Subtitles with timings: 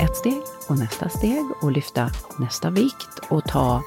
[0.00, 3.82] ett steg och nästa steg och lyfta nästa vikt och ta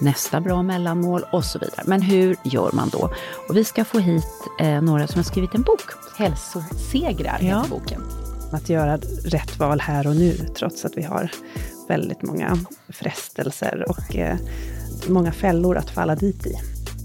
[0.00, 1.82] nästa bra mellanmål och så vidare.
[1.86, 3.10] Men hur gör man då?
[3.48, 4.26] Och vi ska få hit
[4.60, 5.80] eh, några som har skrivit en bok.
[6.16, 7.56] Hälsosegrar Ja.
[7.58, 8.02] heter boken.
[8.52, 11.30] Att göra rätt val här och nu, trots att vi har
[11.88, 12.58] väldigt många
[12.88, 14.36] frestelser och eh,
[15.08, 16.54] många fällor att falla dit i.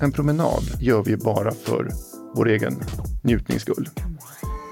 [0.02, 1.90] En promenad gör vi bara för
[2.36, 2.84] vår egen
[3.24, 3.90] njutnings skull.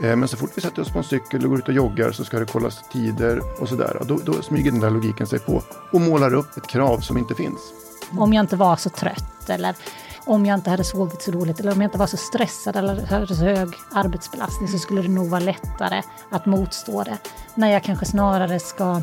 [0.01, 2.11] Eh, men så fort vi sätter oss på en cykel och går ut och joggar
[2.11, 4.01] så ska det kollas tider och sådär.
[4.05, 7.35] Då, då smyger den där logiken sig på och målar upp ett krav som inte
[7.35, 7.59] finns.
[8.17, 9.75] Om jag inte var så trött eller
[10.25, 13.05] om jag inte hade sovit så dåligt eller om jag inte var så stressad eller
[13.05, 17.17] hade så hög arbetsbelastning så skulle det nog vara lättare att motstå det.
[17.55, 19.01] När jag kanske snarare ska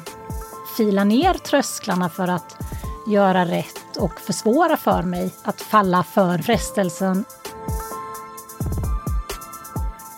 [0.77, 2.57] fila ner trösklarna för att
[3.07, 7.25] göra rätt och försvåra för mig att falla för frestelsen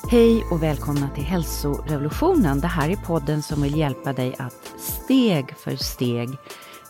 [0.09, 2.61] Hej och välkomna till Hälsorevolutionen.
[2.61, 6.39] Det här är podden som vill hjälpa dig att steg för steg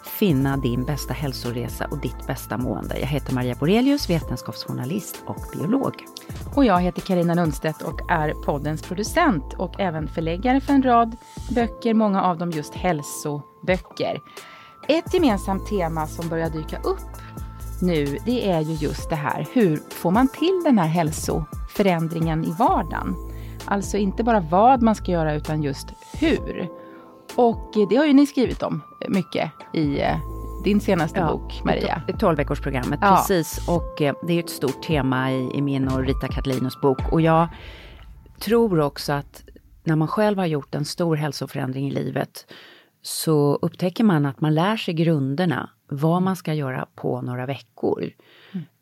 [0.04, 2.98] finna din bästa hälsoresa och ditt bästa mående.
[2.98, 6.04] Jag heter Maria Borelius, vetenskapsjournalist och biolog.
[6.54, 11.16] Och jag heter Karina Lundstedt och är poddens producent och även förläggare för en rad
[11.50, 14.20] böcker, många av dem just hälsoböcker.
[14.88, 17.16] Ett gemensamt tema som börjar dyka upp
[17.80, 21.44] nu, det är ju just det här, hur får man till den här hälso
[21.78, 23.14] hälsoförändringen i vardagen?
[23.64, 25.88] Alltså inte bara vad man ska göra, utan just
[26.20, 26.68] hur.
[27.36, 30.16] Och det har ju ni skrivit om mycket i eh,
[30.64, 32.02] din senaste bok, Maria.
[32.08, 33.16] i 12 veckorsprogrammet, Ja.
[33.16, 33.68] precis.
[33.68, 37.12] Och eh, det är ett stort tema i, i min och Rita Katalinos bok.
[37.12, 37.48] Och jag
[38.40, 39.42] tror också att
[39.84, 42.46] när man själv har gjort en stor hälsoförändring i livet
[43.02, 48.10] så upptäcker man att man lär sig grunderna, vad man ska göra på några veckor.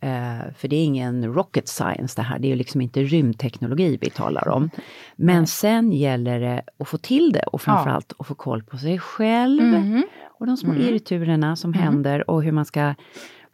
[0.00, 3.98] Eh, för det är ingen rocket science det här, det är ju liksom inte rymdteknologi
[4.00, 4.70] vi talar om.
[5.16, 8.98] Men sen gäller det att få till det och framförallt att få koll på sig
[8.98, 10.04] själv Mhm.
[10.38, 12.94] och de små irrturerna som händer och hur man ska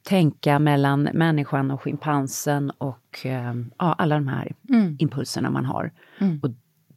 [0.02, 4.52] tänka mellan människan och schimpansen och eh, ja, alla de här
[4.98, 5.92] impulserna man har.
[6.42, 6.50] Och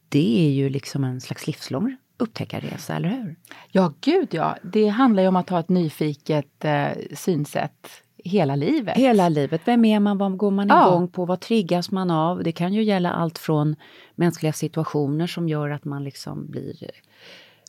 [0.09, 3.35] det är ju liksom en slags livslång upptäckarresa, eller hur?
[3.72, 4.57] Ja, gud ja.
[4.63, 7.88] Det handlar ju om att ha ett nyfiket eh, synsätt
[8.23, 8.97] hela livet.
[8.97, 10.88] Hela livet, vem är man, vad går man Ja.
[10.88, 12.44] igång på, vad triggas man av?
[12.44, 13.75] Det kan ju gälla allt från
[14.16, 16.89] mänskliga situationer som gör att man liksom blir eh,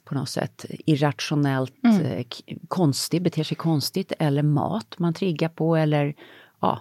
[0.05, 5.77] på något sätt irrationellt eh, k- konstig, beter sig konstigt, eller mat man triggar på,
[5.77, 6.15] eller
[6.61, 6.79] ja,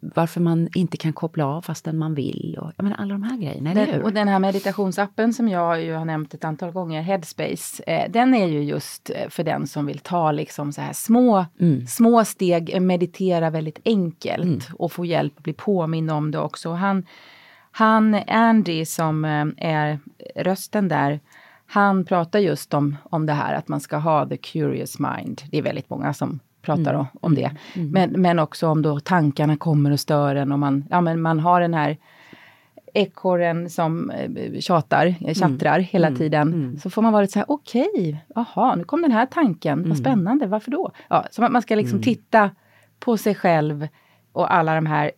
[0.00, 2.58] varför man inte kan koppla av fastän man vill.
[2.60, 4.02] Och, jag menar, alla de här grejerna, eller Den, hur?
[4.02, 8.34] och den här meditationsappen som jag ju har nämnt ett antal gånger, Headspace, eh, den
[8.34, 11.46] är ju just eh, för den som vill ta liksom så här små,
[11.88, 16.72] små steg, eh, meditera väldigt enkelt och få hjälp att bli påminn om det också.
[16.72, 17.06] Han,
[17.70, 19.98] han Andy som eh, är
[20.36, 21.20] rösten där,
[21.66, 25.42] han pratar just om, om det här att man ska ha the curious mind.
[25.50, 27.50] Det är väldigt många som pratar om, om det.
[27.74, 31.40] Men, men också om då tankarna kommer och stör en och man, ja, men man
[31.40, 31.96] har den här
[32.94, 36.78] ekorren som eh, tjatar, eh, tjattrar hela tiden.
[36.82, 39.98] Så får man vara lite så här, okej, jaha, nu kom den här tanken, vad
[39.98, 40.92] spännande, varför då?
[41.08, 42.50] Ja, så man, man ska liksom titta
[42.98, 43.88] på sig själv
[44.32, 45.10] och alla de här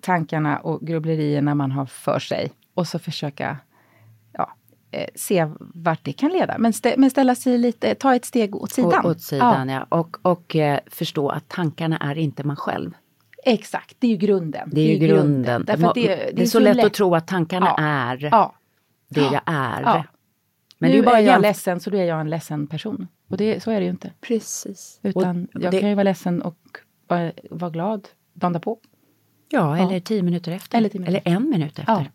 [0.00, 2.52] tankarna och grubblerierna man har för sig.
[2.74, 3.56] Och så försöka
[4.92, 6.58] eh, se vart det kan leda.
[6.58, 9.04] Men, stä, men ställa sig lite, ta ett steg åt sidan.
[9.04, 9.86] Och, åt sidan, ja.
[9.88, 12.90] Och, och eh, förstå att tankarna är inte man själv.
[13.44, 14.70] Exakt, det är ju grunden.
[14.72, 15.64] Det är ju grunden.
[15.66, 17.82] Därför att det, det, det är så lätt, att tro att tankarna Ja.
[17.84, 18.54] är Ja,
[19.08, 19.82] det jag är.
[19.82, 20.04] Ja.
[20.78, 22.66] Men nu det är bara är jag jämf- ledsen så då är jag en ledsen
[22.66, 23.06] person.
[23.28, 24.12] Och det, så är det ju inte.
[24.20, 25.00] Precis.
[25.02, 26.56] Utan Och jag det- kan ju vara ledsen och
[27.08, 28.78] vara, vara glad dagen därpå.
[29.48, 30.78] Ja, eller tio minuter efter.
[30.78, 31.22] Eller tio minuter.
[31.24, 32.10] en minut efter.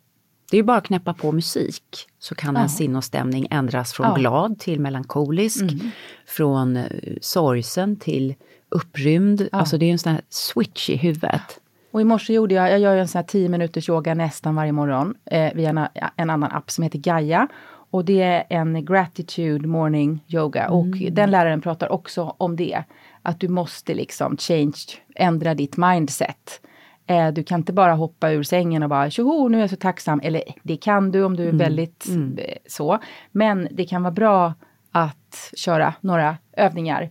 [0.47, 0.51] Ja.
[0.51, 2.61] Det är bara att knäppa på musik så kan Ja.
[2.61, 4.09] en sinnesstämning ändras från Ja.
[4.11, 4.21] Mm.
[4.21, 5.63] glad till melankolisk,
[6.27, 6.83] från eh,
[7.21, 8.35] sorgsen till
[8.69, 9.49] upprymd.
[9.51, 11.59] Alltså det är en sån här switch i huvudet.
[11.91, 14.55] Och i morse gjorde jag, jag gör ju en sån här 10 minuters yoga nästan
[14.55, 15.79] varje morgon eh, via en,
[16.15, 17.47] en annan app som heter Gaia.
[17.89, 22.83] Och det är en gratitude morning yoga och den läraren pratar också om det.
[23.21, 24.77] Att du måste liksom change,
[25.15, 26.61] ändra ditt mindset.
[27.07, 29.75] Eh, du kan inte bara hoppa ur sängen och bara tjoho, nu är jag så
[29.75, 30.19] tacksam.
[30.23, 32.05] Eller det kan du om du är väldigt
[32.37, 32.99] eh, så.
[33.31, 34.53] Men det kan vara bra
[34.91, 37.09] att köra några övningar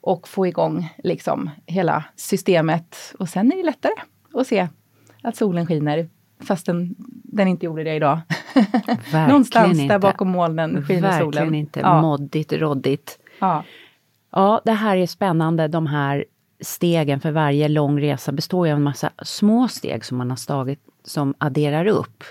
[0.00, 3.14] och få igång liksom hela systemet.
[3.18, 3.92] Och sen är det lättare
[4.34, 4.68] att se
[5.22, 6.08] att solen skiner
[6.40, 6.94] fastän
[7.24, 8.20] den inte gjorde det idag.
[8.54, 9.94] Verkligen Någonstans inte.
[9.94, 11.54] där bakom molnen skiner Verkligen solen.
[11.54, 11.80] inte.
[11.80, 12.00] Ja.
[12.02, 13.18] Moddigt, råddigt.
[13.40, 13.64] Ja.
[14.32, 15.68] Ja, det här är spännande.
[15.68, 16.24] De här
[16.62, 20.46] stegen för varje lång resa består ju av en massa små steg som man har
[20.46, 22.24] tagit som adderar upp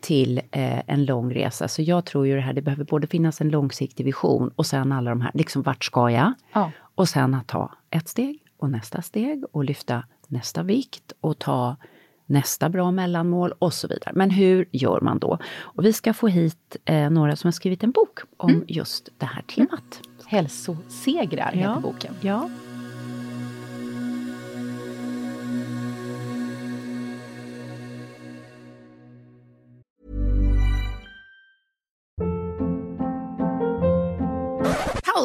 [0.00, 1.68] till eh, en lång resa.
[1.68, 4.92] Så jag tror ju det här, det behöver både finnas en långsiktig vision och sen
[4.92, 6.32] alla de här, liksom vart ska jag?
[6.52, 6.72] Ja.
[6.94, 11.76] Och sen att ta ett steg och nästa steg och lyfta nästa vikt och ta
[12.26, 14.12] nästa bra mellanmål och så vidare.
[14.14, 15.38] Men hur gör man då?
[15.60, 18.64] Och vi ska få hit eh, några som har skrivit en bok om mm.
[18.68, 20.00] just det här temat.
[20.26, 21.58] Hälsosegrar ja.
[21.58, 22.14] heter boken.
[22.20, 22.50] Ja.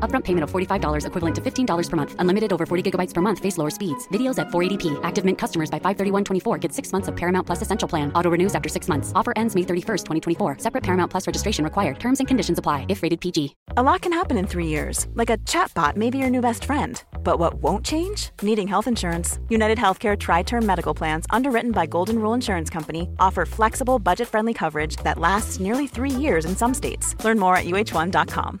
[0.00, 2.16] Upfront payment of $45 equivalent to $15 per month.
[2.18, 3.38] Unlimited over 40 gigabytes per month.
[3.38, 4.08] Face lower speeds.
[4.08, 4.98] Videos at 480p.
[5.04, 8.10] Active Mint customers by 531.24 get six months of Paramount Plus Essential Plan.
[8.14, 9.12] Auto renews after six months.
[9.14, 10.56] Offer ends May 31st, 2024.
[10.58, 12.00] Separate Paramount Plus registration required.
[12.00, 13.54] Terms and conditions apply if rated PG.
[13.76, 15.06] A lot can happen in three years.
[15.14, 17.00] Like a chatbot may be your new best friend.
[17.22, 18.30] But what won't change?
[18.42, 19.38] Needing health insurance.
[19.48, 24.96] United Healthcare Tri-Term Medical Plans, underwritten by Golden Rule Insurance Company, offer flexible, budget-friendly coverage
[25.04, 27.14] that lasts nearly three years in some states.
[27.22, 28.60] Learn more at uh1.com.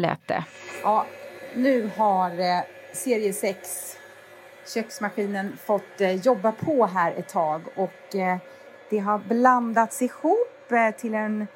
[0.00, 0.44] lät det.
[0.82, 1.06] Ja,
[1.54, 2.60] nu har eh,
[2.92, 3.96] serie 6
[4.74, 8.36] köksmaskinen fått eh, jobba på här ett tag och eh,
[8.90, 11.46] det har blandats ihop eh, till en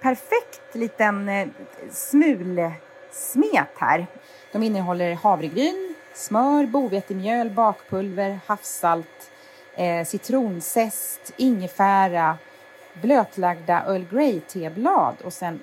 [0.00, 1.48] perfekt liten eh,
[1.90, 4.06] smulsmet här.
[4.52, 9.30] De innehåller havregryn, smör, bovetemjöl, bakpulver, havssalt,
[9.76, 12.38] eh, citronzest, ingefära,
[13.02, 15.62] blötlagda Earl Grey-teblad och sen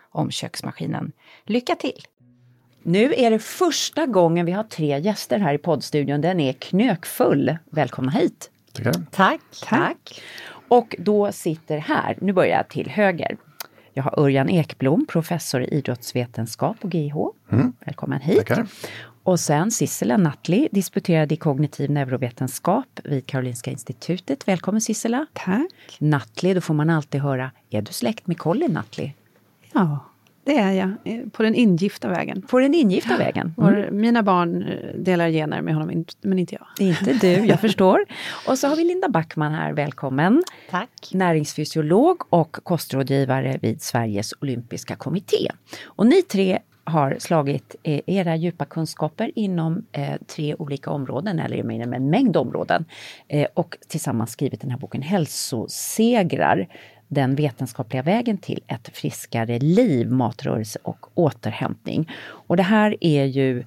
[0.11, 1.11] om köksmaskinen.
[1.45, 2.01] Lycka till!
[2.83, 6.21] Nu är det första gången vi har tre gäster här i poddstudion.
[6.21, 7.57] Den är knökfull.
[7.69, 8.51] Välkomna hit!
[8.73, 8.93] Tackar.
[9.11, 9.41] Tack.
[9.63, 10.21] Tack.
[10.67, 13.37] Och då sitter här, nu börjar jag till höger.
[13.93, 17.15] Jag har Örjan Ekblom, professor i idrottsvetenskap på GH.
[17.51, 17.73] Mm.
[17.85, 18.37] Välkommen hit.
[18.37, 18.67] Tackar.
[19.23, 24.47] Och sen Sissela Nattli, disputerad i kognitiv neurovetenskap vid Karolinska institutet.
[24.47, 25.25] Välkommen Sissela!
[25.33, 25.97] Tack!
[25.99, 29.13] Nattli, då får man alltid höra, är du släkt med Colin Nattli?
[29.73, 29.99] Ja,
[30.43, 30.93] det är jag.
[31.31, 32.41] På den ingifta vägen.
[32.41, 33.55] På den ingifta vägen?
[33.57, 34.01] Mm.
[34.01, 36.87] Mina barn eh, delar gener med honom, men inte jag.
[36.87, 38.05] Inte du, jag förstår.
[38.47, 40.43] Och så har vi Linda Backman här, välkommen.
[40.69, 41.09] Tack.
[41.13, 45.51] Näringsfysiolog och kostrådgivare vid Sveriges olympiska kommitté.
[45.83, 51.71] Och ni tre har slagit eh, era djupa kunskaper inom eh, tre olika områden, eller
[51.71, 52.85] inom en mängd områden,
[53.27, 56.67] eh, och tillsammans skrivit den här boken Hälsosegrar,
[57.11, 62.11] den vetenskapliga vägen till ett friskare liv, matrörelse och återhämtning.
[62.21, 63.63] Och det här är ju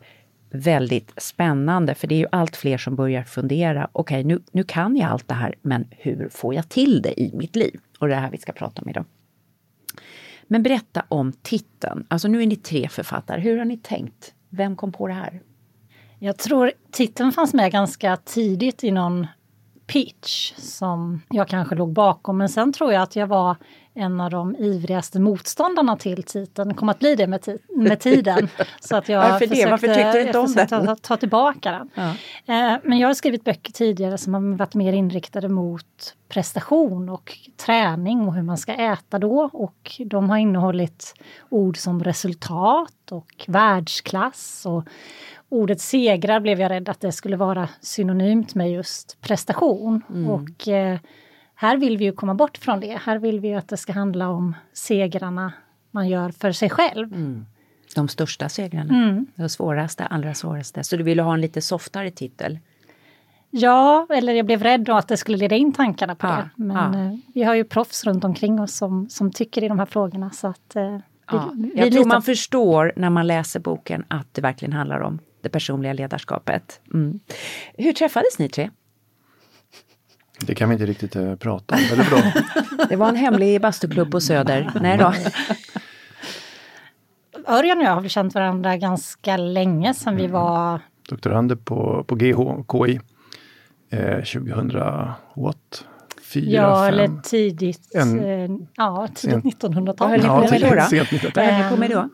[0.51, 4.65] väldigt spännande, för det är ju allt fler som börjar fundera, okej okay, nu, nu
[4.65, 7.81] kan jag allt det här, men hur får jag till det i mitt liv?
[7.99, 9.05] Och det är det här vi ska prata om idag.
[10.47, 12.07] Men berätta om titeln.
[12.09, 13.41] Alltså nu är ni tre författare.
[13.41, 14.35] Hur har ni tänkt?
[14.49, 15.41] Vem kom på det här?
[16.19, 19.27] Jag tror titeln fanns med ganska tidigt i någon
[19.87, 22.39] pitch som jag kanske låg bakom.
[22.39, 23.57] Men sen tror jag att jag var
[23.95, 26.75] en av de ivrigaste motståndarna till titeln.
[26.75, 28.49] kom att bli det med, med tiden.
[28.81, 29.71] Så att jag Varför det?
[29.71, 30.69] Varför tyckte du inte om den?
[30.69, 31.91] Ta, ta tillbaka den.
[31.95, 32.09] Ja.
[32.55, 37.39] Eh, men jag har skrivit böcker tidigare som har varit mer inriktade mot prestation och
[37.57, 39.51] träning och hur man ska äta då.
[39.53, 41.15] Och de har innehållit
[41.49, 44.85] ord som resultat och världsklass och
[45.55, 50.03] ordet segrar blev jag rädd att det skulle vara synonymt med just prestation.
[50.11, 50.31] Mm.
[50.31, 50.99] Och eh,
[51.55, 52.99] här vill vi ju komma bort från det.
[53.05, 55.53] Här vill vi att det ska handla om segrarna
[55.91, 57.13] man gör för sig själv.
[57.15, 57.47] Mm.
[57.95, 59.27] De största segrarna, mm.
[59.35, 60.85] de svåraste, allra svåraste.
[60.85, 62.59] Så du ville ha en lite softare titel?
[63.51, 66.51] Ja, eller jag blev rädd då att det skulle leda in tankarna på Ja, det.
[66.65, 67.05] Men ja.
[67.05, 70.31] eh, vi har ju proffs runt omkring oss som, som tycker i de här frågorna.
[70.31, 74.05] Så att, eh, vi, Ja, vi jag tror litar- man förstår när man läser boken
[74.09, 76.81] att det verkligen handlar om det personliga ledarskapet.
[76.95, 77.21] Mm.
[77.79, 78.71] Hur träffades ni tre?
[80.41, 81.81] Det kan vi inte riktigt eh, prata om.
[81.93, 82.23] Eller bra.
[82.89, 84.73] Det var en hemlig bastuklubb på Söder.
[84.81, 85.15] Nej då.
[87.47, 92.15] Örjan och jag har väl känt varandra ganska länge sedan vi var Doktorander på, på
[92.15, 92.37] GH,
[92.73, 93.01] KI.
[93.91, 95.59] Eh, 2008,
[96.23, 96.95] 4, Ja, 5.
[96.95, 99.95] eller tidigt, En- eh, ja, tidigt 1900-tal.
[99.97, 100.75] Vad höll ni på med då?
[100.77, 100.83] då?
[100.83, 101.31] sent 90-tal.
[101.35, 102.09] Vad höll ni på med då?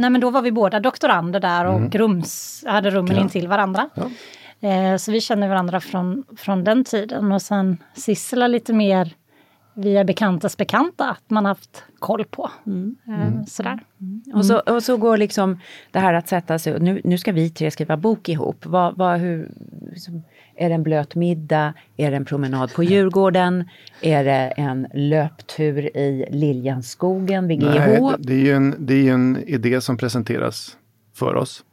[0.00, 1.90] Nej men då var vi båda doktorander där och Mm.
[1.90, 3.22] rums, hade rummen Ja.
[3.22, 3.88] intill varandra.
[3.94, 4.68] Ja.
[4.68, 7.32] Eh, så vi känner varandra från, från den tiden.
[7.32, 9.14] Och sen Sissela lite mer
[9.74, 12.50] via bekantas bekanta, att man haft koll på.
[12.66, 12.96] Mm.
[13.08, 13.80] Eh, sådär.
[14.34, 15.58] Och, så, och så går liksom
[15.90, 18.66] det här att sätta sig, nu, nu ska vi tre skriva bok ihop.
[18.66, 19.50] Vad, vad, hur,
[19.92, 20.22] liksom,
[20.56, 21.74] är det en blöt middag?
[21.96, 23.68] Är det en promenad på Djurgården?
[24.02, 27.64] Är det en löptur i Liljanskogen vid GH?
[27.74, 30.76] Nej, det är ju en, det är ju en idé som presenteras
[31.14, 31.64] för oss.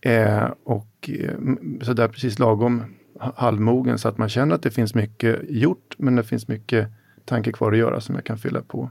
[0.00, 2.82] Eh, och eh, m- så där precis lagom
[3.20, 6.88] ha- halvmogen så att man känner att det finns mycket gjort men det finns mycket
[7.24, 8.90] tanke kvar att göra som jag kan fylla på.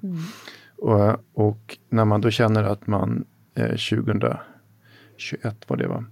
[0.78, 4.40] Och, och när man då känner att man eh, 2021
[5.68, 6.06] var det va,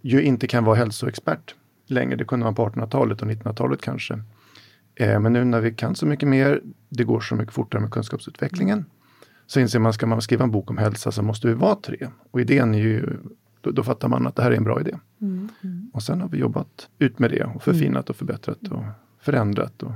[0.00, 1.54] ju inte kan vara hälsoexpert
[1.86, 2.16] längre.
[2.16, 4.22] Det kunde man på 1800-talet och 1900-talet kanske.
[4.94, 7.90] Eh, men nu när vi kan så mycket mer, det går så mycket fortare med
[7.90, 8.84] kunskapsutvecklingen,
[9.46, 12.08] så inser man, ska man skriva en bok om hälsa så måste vi vara tre.
[12.30, 13.16] Och idén är ju,
[13.60, 14.98] då, då fattar man att det här är en bra idé.
[15.92, 18.84] Och sen har vi jobbat ut med det och förfinat och förbättrat och
[19.20, 19.92] förändrat och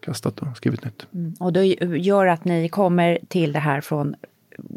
[0.00, 1.06] kastat och skrivit nytt.
[1.40, 1.64] Och det
[1.96, 4.14] gör att ni kommer till det här från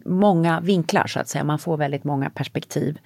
[0.05, 1.43] många vinklar så att säga.
[1.43, 2.97] Man får väldigt många perspektiv.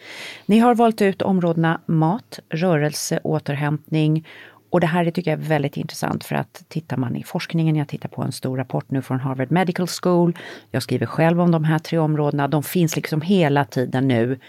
[0.45, 4.27] Ni har valt ut områdena mat, rörelse, återhämtning.
[4.69, 7.75] Och det här är, tycker jag är väldigt intressant för att tittar man i forskningen,
[7.75, 10.37] jag tittar på en stor rapport nu från Harvard Medical School.
[10.71, 12.47] Jag skriver själv om de här tre områdena.
[12.47, 14.39] De finns liksom hela tiden nu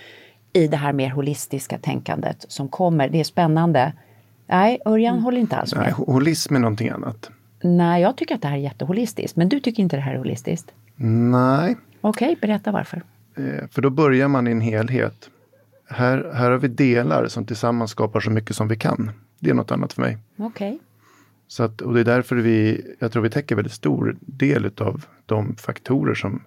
[0.53, 3.09] i det här mer holistiska tänkandet som kommer.
[3.09, 3.93] Det är spännande.
[4.47, 5.83] Nej, Örjan håller inte alls med.
[5.83, 7.31] Nej, ho- holism är någonting annat.
[7.63, 9.37] Nej, jag tycker att det här är jätteholistiskt.
[9.37, 10.73] Men du tycker inte det här är holistiskt?
[10.97, 13.03] Nej, Okej, berätta varför.
[13.37, 15.31] Eh, För då börjar man i en helhet.
[15.89, 19.11] Här, här har vi delar som tillsammans skapar så mycket som vi kan.
[19.39, 20.19] Det är något annat för mig.
[20.37, 20.79] Okej.
[21.49, 25.05] Så att, och det är därför vi, jag tror vi täcker väldigt stor del av
[25.27, 26.43] de faktorer som,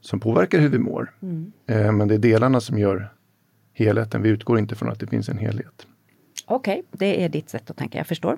[0.00, 1.12] som påverkar hur vi mår.
[1.66, 3.12] Eh, men det är delarna som gör
[3.72, 4.22] helheten.
[4.22, 5.86] Vi utgår inte från att det finns en helhet.
[6.46, 8.36] Okej, det är ditt sätt att tänka, jag förstår.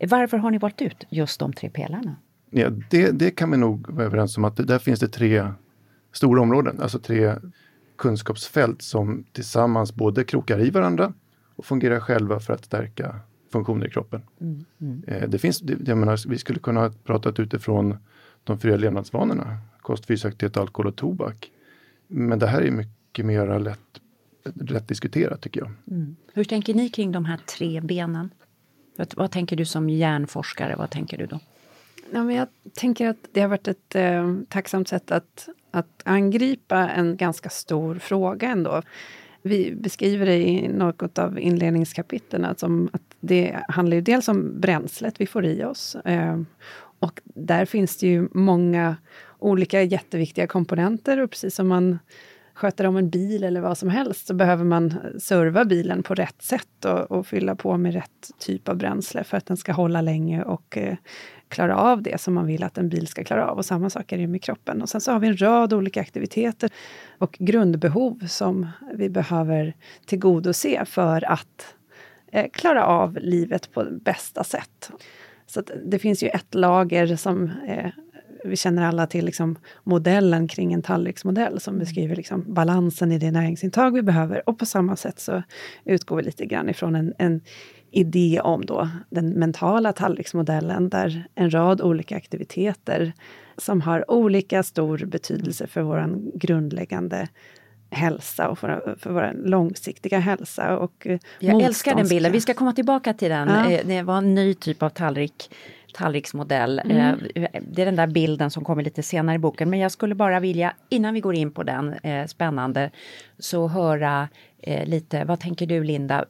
[0.00, 2.16] Varför har ni valt ut just de tre pelarna?
[2.50, 5.52] Ja, det, det kan vi nog vara överens om att där finns det tre
[6.12, 7.34] stora områden, alltså tre
[7.98, 11.12] kunskapsfält som tillsammans både krokar i varandra
[11.56, 13.20] och fungerar själva för att stärka
[13.52, 14.22] funktioner i kroppen.
[15.06, 17.96] Eh, Det finns, jag menar, vi skulle kunna ha pratat utifrån
[18.44, 21.50] de fyra levnadsvanorna, kost, fysisk aktivitet, alkohol och tobak.
[22.06, 24.00] Men det här är mycket mer lätt,
[24.54, 25.70] lätt diskuterat tycker jag.
[26.34, 28.30] Hur tänker ni kring de här tre benen?
[28.96, 30.76] Vad, vad tänker du som hjärnforskare?
[30.76, 31.40] Vad tänker du då?
[32.12, 36.88] Ja, men jag tänker att det har varit ett eh, tacksamt sätt att, att angripa
[36.88, 38.82] en ganska stor fråga ändå.
[39.42, 45.20] Vi beskriver det i något av inledningskapitlen som att det handlar ju dels om bränslet
[45.20, 45.96] vi får i oss.
[45.96, 46.40] Eh,
[46.98, 48.96] och där finns det ju många
[49.38, 51.98] olika jätteviktiga komponenter och precis som man
[52.56, 56.42] sköter om en bil eller vad som helst så behöver man serva bilen på rätt
[56.42, 60.00] sätt och, och fylla på med rätt typ av bränsle för att den ska hålla
[60.00, 60.96] länge och eh,
[61.48, 63.58] klara av det som man vill att en bil ska klara av.
[63.58, 64.82] Och samma sak är det med kroppen.
[64.82, 66.70] Och sen så har vi en rad olika aktiviteter
[67.18, 69.74] och grundbehov som vi behöver
[70.06, 71.74] tillgodose för att
[72.32, 74.90] eh, klara av livet på bästa sätt.
[75.46, 77.90] Så att det finns ju ett lager som eh,
[78.44, 83.30] vi känner alla till liksom modellen kring en tallriksmodell som beskriver liksom balansen i det
[83.30, 84.48] näringsintag vi behöver.
[84.48, 85.42] Och på samma sätt så
[85.84, 87.40] utgår vi lite grann ifrån en, en
[87.90, 93.12] idé om då den mentala tallriksmodellen där en rad olika aktiviteter
[93.58, 97.28] som har olika stor betydelse för vår grundläggande
[97.90, 100.78] hälsa och för, för vår långsiktiga hälsa.
[100.78, 102.32] Och eh, Jag älskar den bilden.
[102.32, 103.48] Vi ska komma tillbaka till den.
[103.48, 103.70] Ja.
[103.70, 105.50] Eh, Det var en ny typ av tallrik
[105.94, 106.78] tallriksmodell.
[106.78, 107.12] Eh,
[107.60, 109.70] Det är den där bilden som kommer lite senare i boken.
[109.70, 112.90] Men jag skulle bara vilja, innan vi går in på den, eh, spännande,
[113.38, 114.28] så höra
[114.58, 116.24] eh, lite, vad tänker du Linda?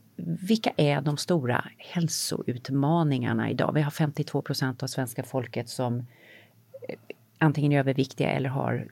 [0.49, 3.73] Vilka är de stora hälsoutmaningarna idag?
[3.75, 6.05] Vi har 52 procent av svenska folket som eh,
[7.39, 8.87] antingen är överviktiga eller har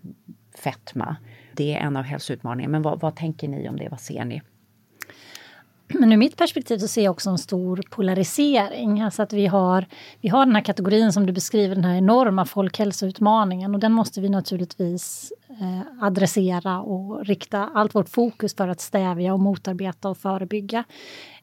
[0.58, 1.16] fetma.
[1.56, 2.72] Det är en av hälsoutmaningarna.
[2.72, 3.88] Men vad, vad tänker ni om det?
[3.88, 4.42] Vad ser ni?
[5.88, 9.00] Men ur mitt perspektiv så ser jag också en stor polarisering.
[9.00, 9.86] Alltså att vi har,
[10.20, 14.20] vi har den här kategorin som du beskriver, den här enorma folkhälsoutmaningen och den måste
[14.20, 20.18] vi naturligtvis eh, adressera och rikta allt vårt fokus för att stävja och motarbeta och
[20.18, 20.84] förebygga.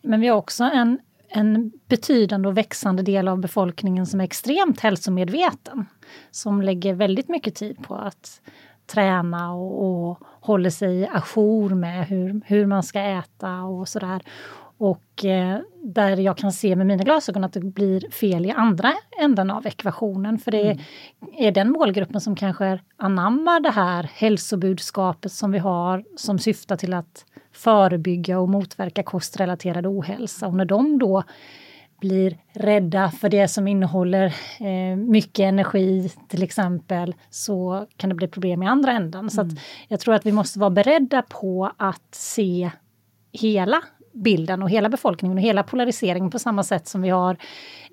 [0.02, 4.80] Men vi har också en, en betydande och växande del av befolkningen som är extremt
[4.80, 5.86] hälsomedveten.
[6.32, 8.42] Som lägger väldigt mycket tid på att
[8.92, 14.22] träna och, och håller sig ajour med hur, hur man ska äta och sådär.
[14.78, 18.94] Och eh, där jag kan se med mina glasögon att det blir fel i andra
[19.22, 20.40] änden av ekvationen.
[20.40, 20.80] För det
[21.38, 26.94] är den målgruppen som kanske anammar det här hälsobudskapet som vi har som syftar till
[26.94, 30.48] att förebygga och motverka kostrelaterad ohälsa.
[30.48, 31.24] Och när de då
[32.02, 34.26] blir rädda för det som innehåller
[34.60, 39.30] eh, mycket energi till exempel så kan det bli problem i andra änden.
[39.30, 39.48] Så att
[39.88, 42.72] jag tror att vi måste vara beredda på att se
[43.32, 43.84] hela
[44.14, 47.38] bilden och hela befolkningen och hela polariseringen på samma sätt som vi har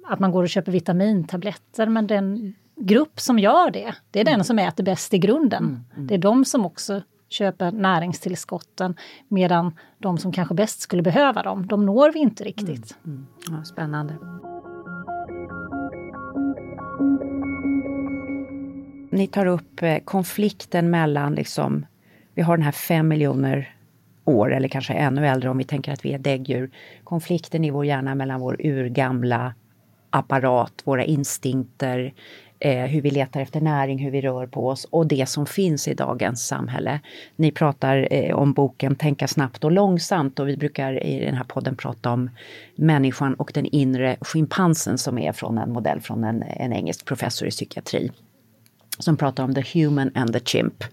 [0.09, 1.87] att man går och köper vitamintabletter.
[1.87, 5.85] Men den grupp som gör det, det är den som äter bäst i grunden.
[5.97, 8.95] Det är de som också köper näringstillskotten
[9.29, 12.99] medan de som kanske bäst skulle behöva dem, de når vi inte riktigt.
[13.51, 14.15] Ja, spännande.
[19.11, 21.87] Ni tar upp eh, konflikten mellan, liksom,
[22.35, 23.75] vi har den här fem miljoner
[24.25, 26.71] år eller kanske ännu äldre om vi tänker att vi är däggdjur.
[27.05, 29.55] Konflikten i vår hjärna mellan vår urgamla
[30.11, 32.15] apparat, våra instinkter,
[32.61, 35.89] eh, hur vi letar efter näring, hur vi rör på oss och det som finns
[35.89, 37.01] i dagens samhälle.
[37.37, 41.45] Ni pratar eh, om boken Tänka snabbt och långsamt och vi brukar i den här
[41.45, 42.31] podden prata om
[42.77, 47.49] människan och den inre schimpansen som är från en modell från en, en engelsk professor
[47.49, 48.11] i psykiatri
[48.99, 50.85] som pratar om the human and the chimp.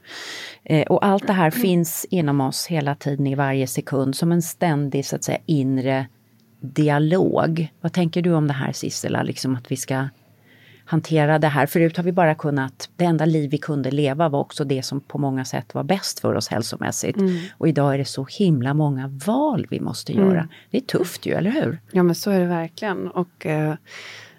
[0.64, 4.42] Eh, och allt det här finns inom oss hela tiden i varje sekund som en
[4.42, 6.08] ständig så att säga inre
[6.60, 7.68] dialog.
[7.82, 10.08] Vad tänker du om det här Sissela, liksom att vi ska
[10.86, 11.66] hantera det här?
[11.66, 15.02] Förut har vi bara kunnat, det enda liv vi kunde leva var också det som
[15.02, 17.20] på många sätt var bäst för oss hälsomässigt.
[17.58, 20.48] Och idag är det så himla många val vi måste göra.
[20.72, 21.80] Det är tufft ju, eller hur?
[21.92, 23.08] Ja men så är det verkligen.
[23.08, 23.76] Och eh,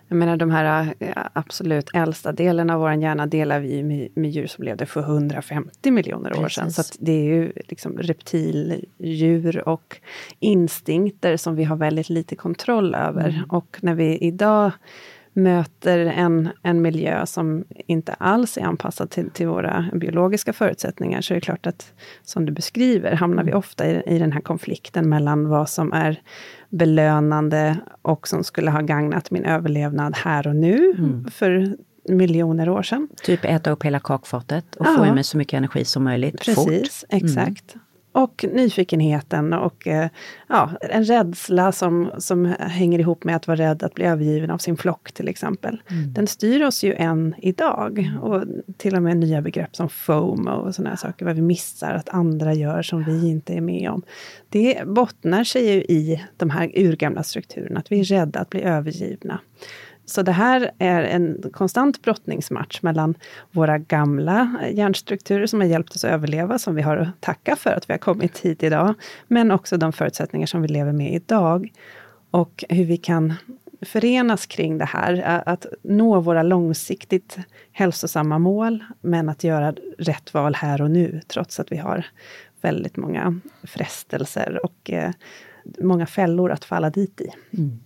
[0.08, 4.30] jag menar de här eh, absolut äldsta delen av vår hjärna delar vi med, med
[4.30, 6.72] djur som levde för 150 miljoner år sedan.
[6.72, 10.00] Så det är ju liksom reptildjur och
[10.38, 13.44] instinkter som vi har väldigt lite kontroll över.
[13.48, 14.72] Och när vi idag
[15.36, 21.34] möter en, en miljö som inte alls är anpassad till, till våra biologiska förutsättningar så
[21.34, 25.08] är det klart att, som du beskriver, hamnar vi ofta i, i den här konflikten
[25.08, 26.20] mellan vad som är
[26.68, 30.94] belönande och som skulle ha gagnat min överlevnad här och nu
[31.32, 31.76] för
[32.08, 33.08] miljoner år sedan.
[33.22, 34.94] Typ äta upp hela kakfatet och Ja.
[34.98, 36.54] få i mig så mycket energi som möjligt fort.
[36.66, 37.76] Precis, exakt.
[38.16, 40.08] Och nyfikenheten och eh,
[40.48, 44.58] ja, en rädsla som, som hänger ihop med att vara rädd att bli övergiven av
[44.58, 45.82] sin flock till exempel.
[45.90, 46.12] Mm.
[46.12, 48.10] Den styr oss ju än idag.
[48.22, 48.42] Och
[48.76, 52.54] till och med nya begrepp som FOMO och sådana saker, vad vi missar att andra
[52.54, 54.02] gör som vi inte är med om.
[54.48, 58.62] Det bottnar sig ju i de här urgamla strukturerna, att vi är rädda att bli
[58.62, 59.40] övergivna.
[60.06, 63.14] Så det här är en konstant brottningsmatch mellan
[63.50, 67.70] våra gamla hjärnstrukturer som har hjälpt oss att överleva, som vi har att tacka för
[67.70, 68.94] att vi har kommit hit idag,
[69.28, 71.72] men också de förutsättningar som vi lever med idag.
[72.30, 73.34] Och hur vi kan
[73.80, 77.38] förenas kring det här, att nå våra långsiktigt
[77.72, 82.06] hälsosamma mål, men att göra rätt val här och nu, trots att vi har
[82.60, 85.10] väldigt många frestelser och eh,
[85.78, 87.56] många fällor att falla dit i.
[87.56, 87.80] Mm.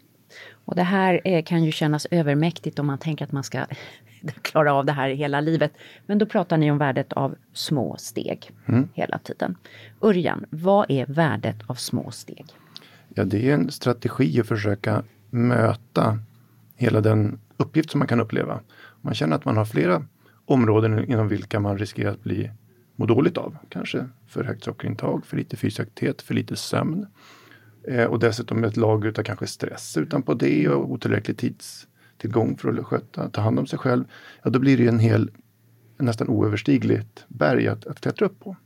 [0.64, 3.66] Och det här eh, kan ju kännas övermäktigt om man tänker att man ska
[4.43, 5.73] klara av det här hela livet.
[6.07, 8.88] Men då pratar ni om värdet av små steg mm.
[8.95, 9.57] hela tiden.
[10.03, 12.47] Örjan, vad är värdet av små steg?
[13.14, 16.19] Ja, det är en strategi att försöka möta
[16.77, 18.61] hela den uppgift som man kan uppleva.
[19.01, 20.05] Man känner att man har flera
[20.45, 22.51] områden inom vilka man riskerar att bli
[23.01, 23.57] må dåligt av.
[23.69, 27.07] Kanske för högt sockerintag, för lite fysisk aktivitet, för lite sömn.
[27.88, 32.87] Eh, och dessutom ett lager av kanske stress utanpå det och otillräcklig tidstillgång för att
[32.87, 34.05] sköta, ta hand om sig själv.
[34.43, 35.31] Ja, då blir det en hel,
[35.99, 38.57] nästan oöverstigligt berg att, att klättra upp på.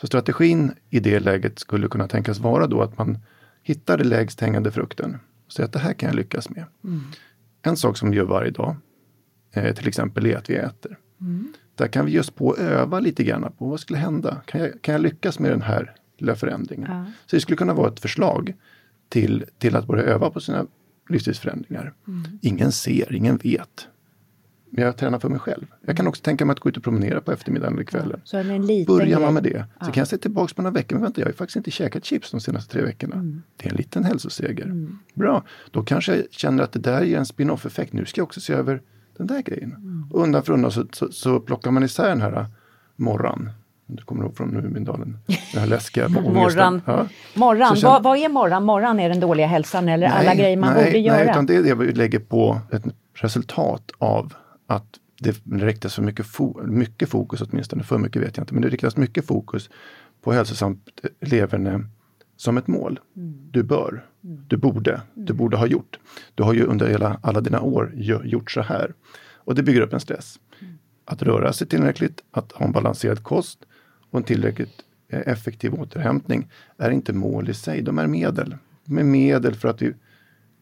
[0.00, 3.18] Så strategin i det läget skulle kunna tänkas vara då att man
[3.62, 6.64] hittar den lägst hängande frukten och säger att det här kan jag lyckas med.
[6.84, 7.00] Mm.
[7.62, 8.76] En sak som vi gör varje dag,
[9.52, 10.98] eh, till exempel är att vi äter.
[11.20, 11.52] Mm.
[11.74, 14.42] Där kan vi just på att öva lite grann på vad skulle hända?
[14.46, 16.90] Kan jag, kan jag lyckas med den här lilla förändringen.
[16.90, 17.04] Ja.
[17.26, 18.54] Så det skulle kunna vara ett förslag
[19.08, 20.66] till, till att börja öva på sina
[21.08, 21.94] livsstilsförändringar.
[22.08, 22.38] Mm.
[22.42, 23.88] Ingen ser, ingen vet.
[24.72, 25.66] Men jag tränar för mig själv.
[25.86, 28.20] Jag kan också tänka mig att gå ut och promenera på eftermiddagen eller kvällen.
[28.32, 29.92] Ja, så Börjar man med det så ja.
[29.92, 30.96] kan jag se tillbaka på några veckor.
[30.96, 33.14] Men vänta, jag har ju faktiskt inte käkat chips de senaste tre veckorna.
[33.14, 33.42] Mm.
[33.56, 34.64] Det är en liten hälsoseger.
[34.64, 34.98] Mm.
[35.14, 37.92] Bra, då kanske jag känner att det där ger en spin-off effekt.
[37.92, 38.82] Nu ska jag också se över
[39.16, 39.72] den där grejen.
[39.72, 40.06] Mm.
[40.10, 42.46] Och undan för undan så, så, så plockar man isär den här
[42.96, 43.50] morran
[43.96, 45.18] du kommer ihåg från Mumindalen,
[45.52, 46.82] den här läskiga Morran.
[46.86, 47.06] Ja.
[47.34, 47.76] morran.
[47.82, 48.64] Vad, vad, är morran?
[48.64, 51.16] Morran är den dåliga hälsan eller nej, alla grejer man nej, borde göra?
[51.16, 52.82] Nej, utan det är det vi lägger på ett
[53.14, 54.34] resultat av
[54.66, 58.62] att det riktas för mycket, fo mycket fokus åtminstone, för mycket vet jag inte, men
[58.62, 59.70] det riktas mycket fokus
[60.22, 60.88] på hälsosamt
[61.20, 61.84] leverne
[62.36, 63.00] som ett mål.
[63.16, 63.48] Mm.
[63.50, 64.44] Du bör, mm.
[64.48, 65.04] du borde, mm.
[65.14, 65.98] du borde ha gjort.
[66.34, 67.92] Du har ju under hela, alla dina år
[68.24, 68.94] gjort så här.
[69.34, 70.38] Och det bygger upp en stress.
[70.60, 70.78] Mm.
[71.04, 73.58] Att röra sig tillräckligt, att ha en balanserad kost,
[74.10, 78.56] och en tillräckligt effektiv återhämtning är inte mål i sig, de är medel.
[78.84, 79.92] De är medel för att vi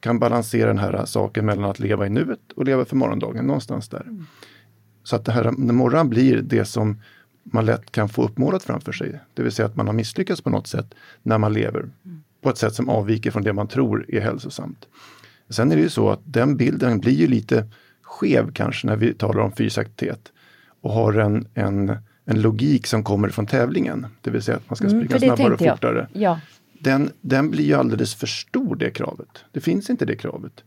[0.01, 3.89] kan balansera den här saken mellan att leva i nuet och leva för morgondagen, någonstans
[3.89, 4.01] där.
[4.01, 4.27] Mm.
[5.03, 7.01] Så att det här, morgon blir det som
[7.43, 9.21] man lätt kan få uppmålat framför sig.
[9.35, 12.23] Det vill säga att man har misslyckats på något sätt när man lever mm.
[12.41, 14.89] på ett sätt som avviker från det man tror är hälsosamt.
[15.49, 17.69] Sen är det ju så att den bilden blir ju lite
[18.03, 20.33] skev kanske när vi talar om fysisk aktivitet
[20.81, 21.97] och har en, en
[22.31, 24.07] en logik som kommer från tävlingen.
[24.21, 26.09] Det vill säga att man ska mm, springa mm, snabbare och fortare.
[26.13, 26.41] Ja.
[26.81, 29.45] Den, den blir ju alldeles för stor det kravet.
[29.53, 30.65] Det finns inte det kravet.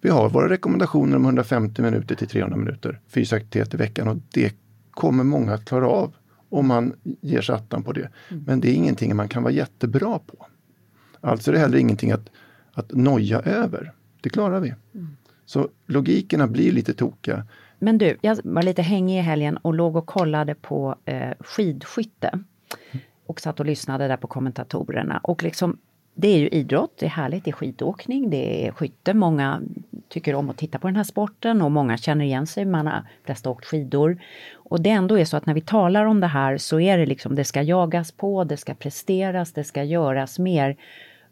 [0.00, 4.16] Vi har våra rekommendationer om 150 minuter till 300 minuter fysisk aktivitet i veckan och
[4.30, 4.54] det
[4.90, 6.14] kommer många att klara av
[6.48, 8.10] om man ger sig attan på det.
[8.28, 8.44] Mm.
[8.46, 10.46] Men det är ingenting man kan vara jättebra på.
[11.20, 12.28] Alltså är det heller ingenting att,
[12.72, 13.92] att noja över.
[14.20, 14.74] Det klarar vi.
[14.94, 15.08] Mm.
[15.46, 17.46] Så logikerna blir lite tokiga.
[17.82, 22.38] Men du, jag var lite hängig i helgen och låg och kollade på eh, skidskytte.
[23.26, 25.20] Och satt och lyssnade där på kommentatorerna.
[25.22, 25.78] Och liksom,
[26.14, 29.14] det är ju idrott, det är härligt, det är skidåkning, det är skytte.
[29.14, 29.62] Många
[30.08, 33.02] tycker om att titta på den här sporten och många känner igen sig, man har
[33.24, 34.22] flesta åkt skidor.
[34.54, 37.06] Och det ändå är så att när vi talar om det här så är det
[37.06, 40.76] liksom, det ska jagas på, det ska presteras, det ska göras mer.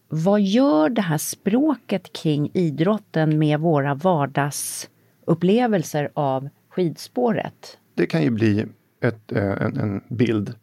[0.09, 4.91] Vad gör det här språket kring idrotten med våra vardags
[5.29, 7.79] upplevelser av skidspåret?
[7.95, 8.67] Det kan ju bli
[9.01, 10.55] ett, eh, en, en bild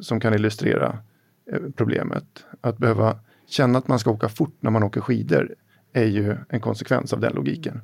[0.00, 0.98] som kan illustrera
[1.52, 2.24] eh, problemet.
[2.60, 5.54] Att behöva känna att man ska åka fort när man åker skidor
[5.92, 7.80] är ju en konsekvens av den logiken.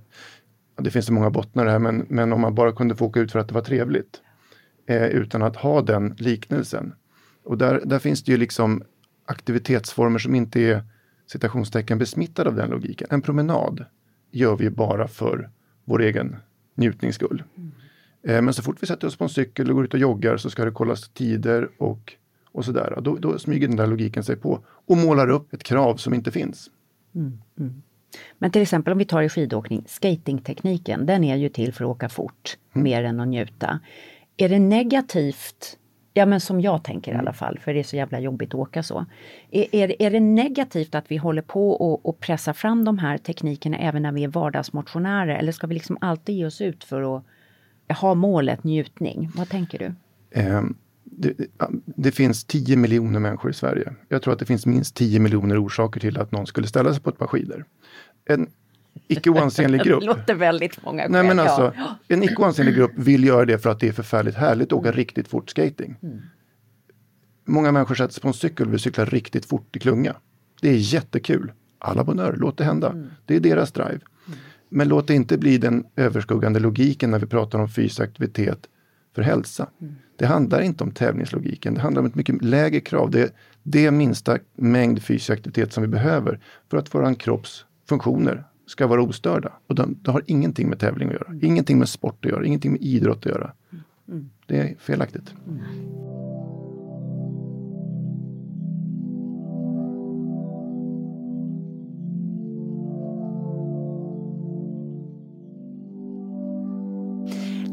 [0.79, 3.33] Det finns så många bottnar här, men, men om man bara kunde få åka ut
[3.33, 4.21] för att det var trevligt
[4.87, 6.95] eh, utan att ha den liknelsen.
[7.45, 8.83] Och där, där finns det ju liksom
[9.27, 10.85] aktivitetsformer som inte är
[11.27, 13.09] citationstecken besmittade av den logiken.
[13.11, 13.85] En promenad
[14.31, 15.51] gör vi bara för
[15.89, 16.37] vår egen
[16.75, 17.43] njutnings skull.
[17.57, 18.45] Mm.
[18.45, 20.51] men så fort vi sätter oss på en cykel och går ut och joggar så
[20.51, 22.13] ska det kollas tider och,
[22.53, 22.99] och sådär.
[23.01, 26.31] Då, då smyger den där logiken sig på och målar upp ett krav som inte
[26.31, 26.71] finns.
[27.15, 27.39] Mm.
[27.59, 27.83] Mm.
[28.39, 31.91] Men till exempel om vi tar i skidåkning, skatingtekniken, den är ju till för att
[31.91, 32.85] åka fort, mm.
[32.85, 33.81] mer än att njuta.
[34.37, 35.79] Är det negativt
[36.19, 38.55] Ja men som jag tänker i alla fall, för det är så jävla jobbigt att
[38.55, 39.07] åka så.
[39.51, 43.19] Är, är, är det negativt att vi håller på och, och pressar fram de här
[43.19, 45.37] teknikerna även när vi är vardagsmotionärer?
[45.37, 49.31] Eller ska vi liksom alltid ge oss ut för att ha målet njutning?
[49.35, 49.95] Vad tänker du?
[50.41, 50.63] Eh,
[51.05, 51.35] det,
[51.85, 53.93] det, finns 10 miljoner människor i Sverige.
[54.09, 57.03] Jag tror att det finns minst 10 miljoner orsaker till att någon skulle ställa sig
[57.03, 57.65] på ett par skidor.
[58.25, 58.49] En
[59.09, 60.01] icke oansenlig grupp.
[60.01, 61.73] det låter väldigt många Nej, men alltså,
[62.09, 64.93] En icke oansenlig grupp vill göra det för att det är förfärligt härligt att åka
[64.93, 65.97] riktigt fort skating.
[66.03, 66.21] Mm.
[67.45, 70.15] Många människor sätter sig på en cykel och vill cykla riktigt fort i klunga.
[70.61, 71.53] Det är jättekul.
[71.79, 72.91] Alla bonheur, låt det hända.
[72.91, 73.09] Mm.
[73.27, 73.89] Det är deras drive.
[73.89, 74.39] Mm.
[74.69, 78.69] Men låt det inte bli den överskuggande logiken när vi pratar om fysisk aktivitet
[79.15, 79.69] för hälsa.
[79.81, 79.95] Mm.
[80.17, 83.11] Det handlar inte om tävlingslogiken, det handlar om ett mycket lägre krav.
[83.11, 83.31] Det är
[83.63, 89.03] det minsta mängd fysisk aktivitet som vi behöver för att vår kropps funktioner ska vara
[89.03, 89.53] ostörda.
[89.67, 91.45] Och de, de, har ingenting med tävling att göra, mm.
[91.45, 93.53] ingenting med sport att göra, ingenting med idrott att göra.
[94.09, 94.31] Mm.
[94.47, 95.35] Det är felaktigt.
[95.49, 95.61] Mm.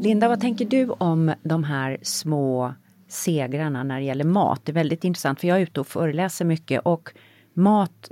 [0.02, 2.74] Linda, vad tänker du om de här små
[3.08, 4.60] segrarna när det gäller mat?
[4.64, 7.12] Det är väldigt intressant för jag är ute och föreläser mycket och
[7.54, 8.10] mat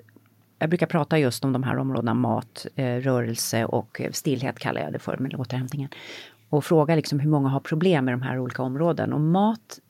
[0.59, 4.93] jag brukar prata just om de här områdena mat, eh, rörelse och stillhet kallar jag
[4.93, 5.88] det för med återhämtningen.
[6.49, 9.14] Och fråga liksom hur många har problem med de här olika områdena.
[9.14, 9.81] Och mat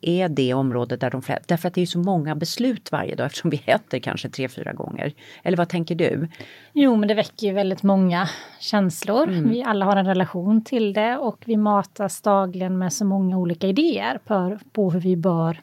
[0.00, 3.26] är det område där de flesta, därför att det är så många beslut varje dag
[3.26, 5.12] eftersom vi äter kanske tre, fyra gånger.
[5.42, 6.28] Eller vad tänker du?
[6.72, 8.28] Jo, men det väcker ju väldigt många
[8.60, 9.28] känslor.
[9.28, 9.50] Mm.
[9.50, 13.66] Vi alla har en relation till det och vi matas dagligen med så många olika
[13.66, 15.60] idéer på, på hur vi bör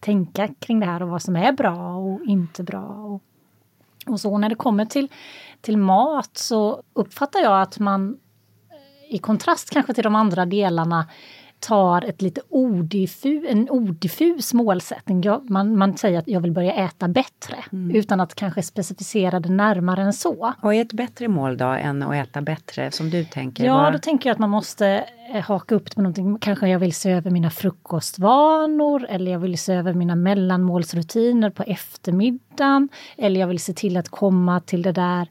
[0.00, 2.86] tänka kring det här och vad som är bra och inte bra.
[2.86, 3.22] Och,
[4.06, 5.08] och så när det kommer till,
[5.60, 8.18] till mat så uppfattar jag att man
[8.70, 11.08] eh, i kontrast kanske till de andra delarna
[11.62, 15.24] tar ett lite odiffus, en odiffus målsättning.
[15.42, 17.96] Man, man säger att jag vill börja äta bättre mm.
[17.96, 20.52] utan att kanske specificera det närmare än så.
[20.62, 23.64] Vad är ett bättre mål då än att äta bättre som du tänker?
[23.64, 23.92] Ja, Var...
[23.92, 26.38] då tänker jag att man måste eh, haka upp det på någonting.
[26.38, 31.62] Kanske jag vill se över mina frukostvanor eller jag vill se över mina mellanmålsrutiner på
[31.62, 32.88] eftermiddagen.
[33.16, 35.28] Eller jag vill se till att komma till det där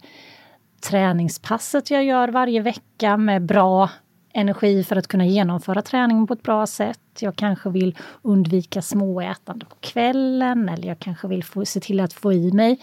[0.82, 3.90] träningspasset jag gör varje vecka med bra
[4.34, 7.00] energi för att kunna genomföra träningen på ett bra sätt.
[7.20, 12.14] Jag kanske vill undvika småätande på kvällen eller jag kanske vill få, se till att
[12.14, 12.80] få i mig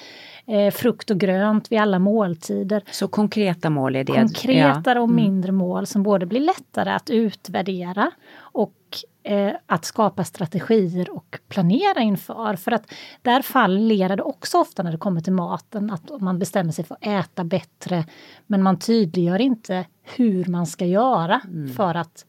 [0.48, 2.82] eh, frukt och grönt vid alla måltider.
[2.90, 4.12] Så konkreta mål är det?
[4.12, 5.00] Konkretare ja.
[5.00, 5.16] och mm.
[5.16, 8.74] mindre mål som både blir lättare att utvärdera och
[9.22, 12.56] eh, att skapa strategier och planera inför.
[12.56, 16.72] För att där fallerar det också ofta när det kommer till maten, att man bestämmer
[16.72, 18.04] sig för att äta bättre
[18.46, 21.74] men man tydliggör inte hur man ska göra mm.
[21.74, 22.24] för att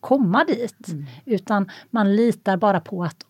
[0.00, 0.88] komma dit.
[0.88, 1.06] Mm.
[1.24, 3.26] Utan man litar bara på att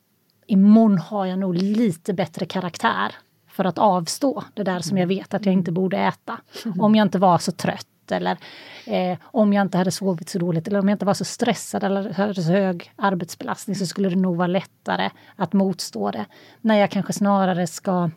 [0.46, 3.12] imorgon har jag nog lite bättre karaktär
[3.52, 6.40] för att avstå det där som jag vet att jag inte borde äta.
[6.64, 6.80] Mm.
[6.80, 8.38] Om jag inte var så trött eller
[8.86, 11.84] eh, om jag inte hade sovit så dåligt eller om jag inte var så stressad
[11.84, 16.24] eller hade så hög arbetsbelastning så skulle det nog vara lättare att motstå det.
[16.60, 18.10] När jag kanske snarare ska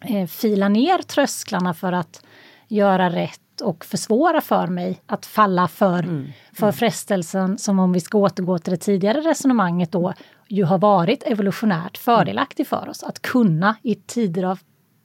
[0.00, 2.22] eh, fila ner trösklarna för att
[2.68, 6.28] göra rätt och försvåra för mig att falla för, mm.
[6.52, 6.72] för mm.
[6.72, 10.12] frestelsen som om vi ska återgå till det tidigare resonemanget då
[10.48, 13.02] ju har varit evolutionärt fördelaktig för oss.
[13.02, 14.58] Att kunna i tider av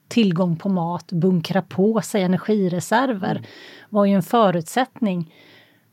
[0.07, 3.43] tillgång på mat bunkra på sig energireserver mm.
[3.89, 5.33] var ju en förutsättning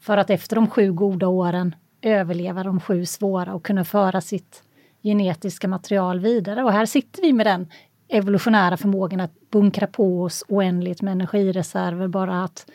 [0.00, 4.62] för att efter de sju goda åren överleva de sju svåra och kunna föra sitt
[5.02, 6.64] genetiska material vidare.
[6.64, 7.68] Och här sitter vi med den
[8.12, 12.08] evolutionära förmågan att bunkra på oss oändligt med energireserver.
[12.08, 12.66] Bara att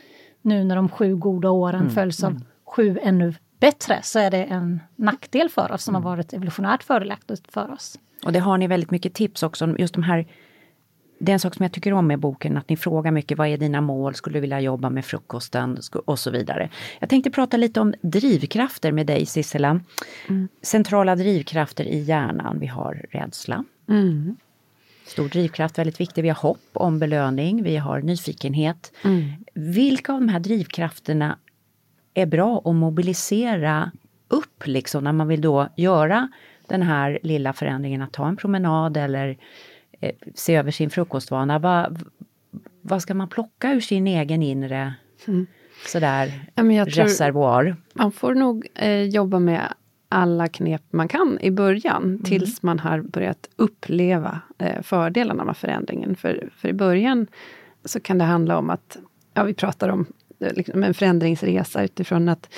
[0.41, 2.43] nu när de sju goda åren mm, följs av mm.
[2.65, 6.03] sju ännu bättre så är det en nackdel för oss som mm.
[6.03, 7.99] har varit evolutionärt fördelaktigt för oss.
[8.25, 10.27] Och det har ni väldigt mycket tips också just de här
[11.19, 13.47] det är en sak som jag tycker om med boken, att ni frågar mycket, vad
[13.47, 16.69] är dina mål, skulle du vilja jobba med frukosten och så vidare.
[16.99, 19.79] Jag tänkte prata lite om drivkrafter med dig Sissela.
[20.29, 20.47] Mm.
[20.61, 23.63] Centrala drivkrafter i hjärnan, vi har rädsla.
[23.89, 24.35] Mm.
[25.07, 26.21] Stor drivkraft, väldigt viktig.
[26.21, 28.93] Vi har hopp om belöning, vi har nyfikenhet.
[29.03, 29.23] Mm.
[29.53, 31.37] Vilka av de här drivkrafterna
[32.13, 33.91] är bra att mobilisera
[34.27, 36.29] upp liksom när man vill då göra
[36.67, 39.37] den här lilla förändringen att ta en promenad eller
[39.99, 41.59] eh, se över sin frukostvana.
[42.81, 44.93] Vad, ska man plocka ur sin egen inre
[45.27, 45.47] mm.
[45.87, 47.75] sådär ja, reservoar?
[47.93, 49.73] Man får nog eh, jobba med
[50.09, 52.23] alla knep man kan i början mm.
[52.23, 56.15] tills man har börjat uppleva eh, fördelarna med förändringen.
[56.15, 57.27] För, för i början
[57.85, 58.97] så kan det handla om att,
[59.33, 60.05] ja vi pratar om
[60.39, 62.53] eh, liksom en förändringsresa utifrån att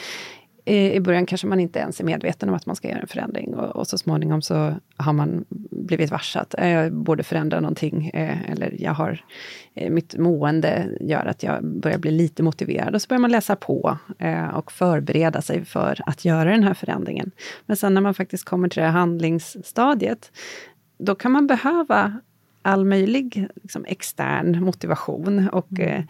[0.69, 3.55] I början kanske man inte ens är medveten om att man ska göra en förändring
[3.55, 8.51] och, och så småningom så har man blivit varse att jag borde förändra någonting eh,
[8.51, 9.25] eller jag har,
[9.73, 13.55] eh, mitt mående gör att jag börjar bli lite motiverad och så börjar man läsa
[13.55, 17.31] på eh, och förbereda sig för att göra den här förändringen.
[17.65, 20.31] Men sen när man faktiskt kommer till det här handlingsstadiet,
[20.97, 22.19] då kan man behöva
[22.61, 26.07] all möjlig liksom, extern motivation och mm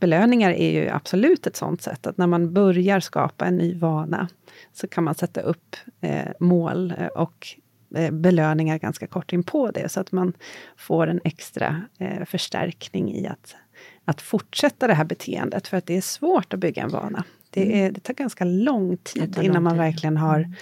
[0.00, 4.28] belöningar är ju absolut ett sånt sätt att när man börjar skapa en ny vana
[4.72, 7.46] så kan man sätta upp eh, mål eh, och
[7.94, 10.32] eh, belöningar ganska kort in på det så att man
[10.76, 13.56] får en extra eh, förstärkning i att,
[14.04, 15.68] att fortsätta det här beteendet.
[15.68, 17.24] För att det är svårt att bygga en vana.
[17.50, 17.84] Det, mm.
[17.84, 19.78] är, det tar ganska lång tid lång innan man tid.
[19.78, 20.54] verkligen har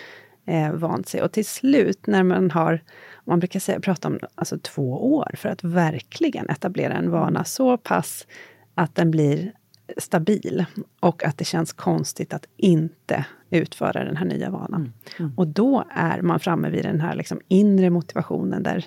[0.47, 0.73] mm.
[0.73, 1.23] eh, vant sig.
[1.23, 2.81] Och till slut när man har
[3.27, 7.77] man brukar säga, prata om alltså, två år för att verkligen etablera en vana så
[7.77, 8.27] pass
[8.77, 9.53] att den blir
[9.97, 10.65] stabil
[11.01, 14.81] och att det känns konstigt att inte utföra den här nya vanan.
[14.81, 14.93] Mm.
[15.19, 15.33] Mm.
[15.37, 18.85] Och då är man framme vid den här liksom inre motivationen där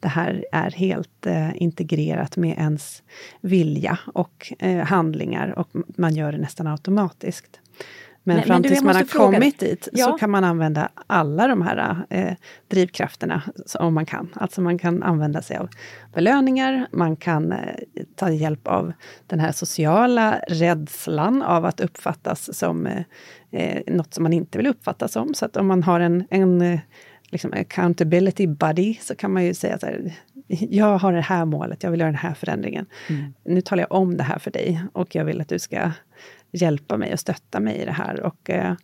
[0.00, 3.02] det här är helt eh, integrerat med ens
[3.40, 7.60] vilja och eh, handlingar och man gör det nästan automatiskt.
[8.30, 10.06] Men, men fram tills man har kommit dit ja.
[10.06, 12.34] så kan man använda alla de här eh,
[12.68, 13.42] drivkrafterna
[13.78, 14.28] om man kan.
[14.34, 15.68] Alltså man kan använda sig av
[16.14, 17.58] belöningar, man kan eh,
[18.16, 18.92] ta hjälp av
[19.26, 23.02] den här sociala rädslan av att uppfattas som eh,
[23.50, 25.34] eh, något som man inte vill uppfattas som.
[25.34, 26.80] Så att om man har en, en eh,
[27.30, 30.12] liksom accountability buddy så kan man ju säga så här,
[30.46, 32.86] jag har det här målet, jag vill göra den här förändringen.
[33.08, 33.34] Mm.
[33.44, 35.90] Nu talar jag om det här för dig och jag vill att du ska
[36.52, 38.74] hjälpa mig och stötta mig i det här och eh,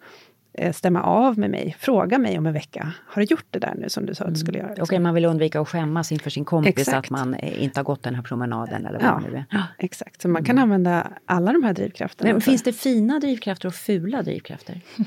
[0.53, 1.77] eh, stämma av med mig.
[1.79, 2.93] Fråga mig om en vecka.
[3.07, 4.69] Har du gjort det där nu som du sa att du skulle göra?
[4.69, 4.83] Mm.
[4.83, 6.99] Okej, man vill undvika att skämmas inför sin kompis exakt.
[6.99, 9.63] att man eh, inte har gått den här promenaden eller vad ja, det nu är.
[9.79, 10.63] Exakt, så man kan mm.
[10.63, 12.33] använda alla de här drivkrafterna.
[12.33, 14.81] Men finns det fina drivkrafter och fula drivkrafter?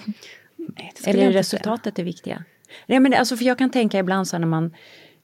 [0.76, 2.44] Nej, eller är resultatet det viktiga?
[2.88, 4.74] Nej, men alltså, för jag kan tänka ibland så när man,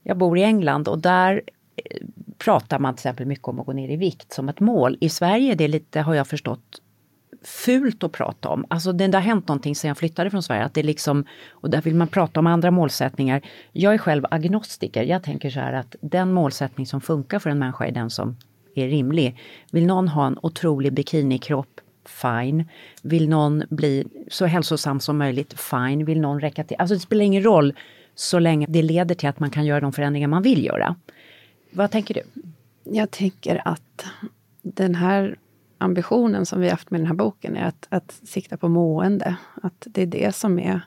[0.04, 1.41] jag bor i England och där
[1.76, 4.98] eh, pratar man till exempel mycket om att gå ner i vikt som ett mål.
[5.02, 6.82] I Sverige är det lite, har jag förstått,
[7.45, 8.65] fult att prata om.
[8.67, 10.63] Alltså det, det har hänt någonting sedan jag flyttade från Sverige.
[10.63, 13.41] Att det liksom, och där vill man prata om andra målsättningar.
[13.71, 15.03] Jag är själv agnostiker.
[15.03, 18.38] Jag tänker så här att den målsättning som funkar för en människa är den som
[18.75, 19.39] är rimlig.
[19.71, 22.65] Vill någon ha en otrolig bikinikropp fine.
[23.01, 26.05] Vill någon bli så hälsosam som möjligt, fine.
[26.05, 26.77] Vill någon räcka till?
[26.79, 27.73] Alltså det spelar ingen roll
[28.15, 30.95] så länge det leder till att man kan göra de förändringar man vill göra.
[31.71, 32.21] Vad tänker du?
[32.84, 34.05] Jag tänker att
[34.62, 35.36] den här
[35.77, 39.35] ambitionen som vi haft med den här boken är att, att sikta på mående.
[39.63, 40.81] Att det är det som är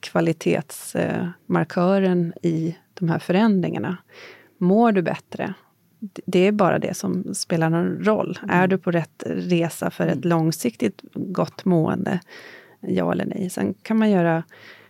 [0.00, 3.96] kvalitetsmarkören i de här förändringarna.
[4.58, 5.54] Mår du bättre?
[6.26, 8.38] Det är bara det som spelar någon roll.
[8.42, 8.56] Mm.
[8.56, 10.28] Är du på rätt resa för ett mm.
[10.28, 12.20] långsiktigt gott mående?
[12.80, 13.50] Ja eller nej.
[13.50, 14.42] Sen kan man göra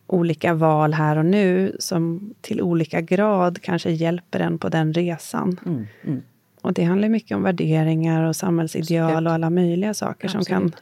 [0.07, 5.61] olika val här och nu som till olika grad kanske hjälper en på den resan.
[5.67, 5.87] Mm.
[6.05, 6.23] Mm.
[6.65, 10.47] Och det handlar mycket om värderingar och samhällsideal och alla möjliga saker Absolut.
[10.47, 10.73] som kan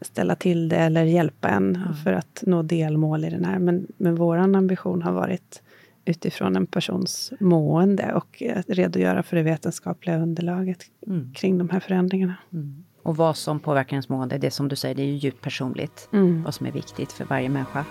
[0.00, 1.94] ställa till det eller hjälpa en ja.
[1.94, 3.58] för att nå delmål i den här.
[3.58, 5.62] Men, men vår ambition har varit
[6.04, 11.32] utifrån en persons mående och redogöra för det vetenskapliga underlaget mm.
[11.34, 12.34] kring de här förändringarna.
[12.52, 12.84] Mm.
[13.02, 16.08] Och vad som påverkar ens mående, det som du säger, det är ju djupt personligt.
[16.12, 16.42] Mm.
[16.42, 17.84] Vad som är viktigt för varje människa.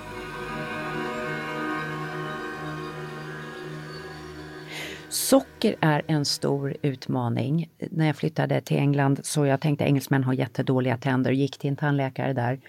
[5.14, 7.70] Socker är en stor utmaning.
[7.92, 11.70] När jag flyttade till England så jag tänkte engelsmän har jättedåliga tänder och gick till
[11.70, 12.60] en tandläkare där.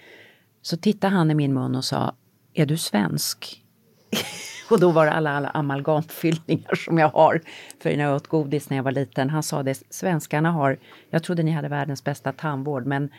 [0.61, 2.15] Så tittade han i min mun och sa,
[2.53, 3.63] är du svensk?
[4.69, 7.41] och då var det alla, alla amalgamfyllningar som jag har.
[7.79, 9.29] För när jag åt godis när jag var liten.
[9.29, 10.79] Han sa det, svenskarna har,
[11.09, 13.09] jag trodde ni hade världens bästa tandvård men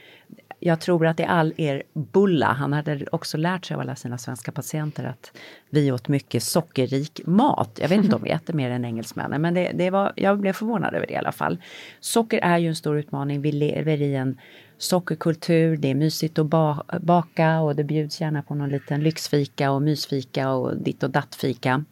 [0.61, 4.19] jag tror att i all er bulla, han hade också lärt sig av alla sina
[4.19, 5.33] svenska patienter att
[5.71, 7.79] vi åt mycket sockerrik mat.
[7.83, 10.53] Jag vet inte om vi äter mer än engelsmännen, men det, det var, jag blev
[10.53, 11.59] förvånad över det i alla fall.
[12.01, 13.43] Socker är ju en stor utmaning.
[13.43, 14.39] Vi lever i en
[14.79, 19.71] sockerkultur, det är mysigt att ba baka och det bjuds gärna på någon liten lyxfika
[19.71, 21.85] och mysfika och ditt och dattfika.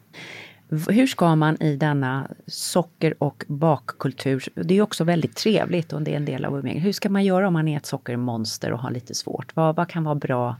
[0.69, 6.11] Hur ska man i denna socker och bakkultur, det är också väldigt trevligt och det
[6.11, 6.83] är en del av umgänget.
[6.83, 9.55] Hur ska man göra om man är ett sockermonster och har lite svårt?
[9.55, 10.55] Vad, vad kan vara bra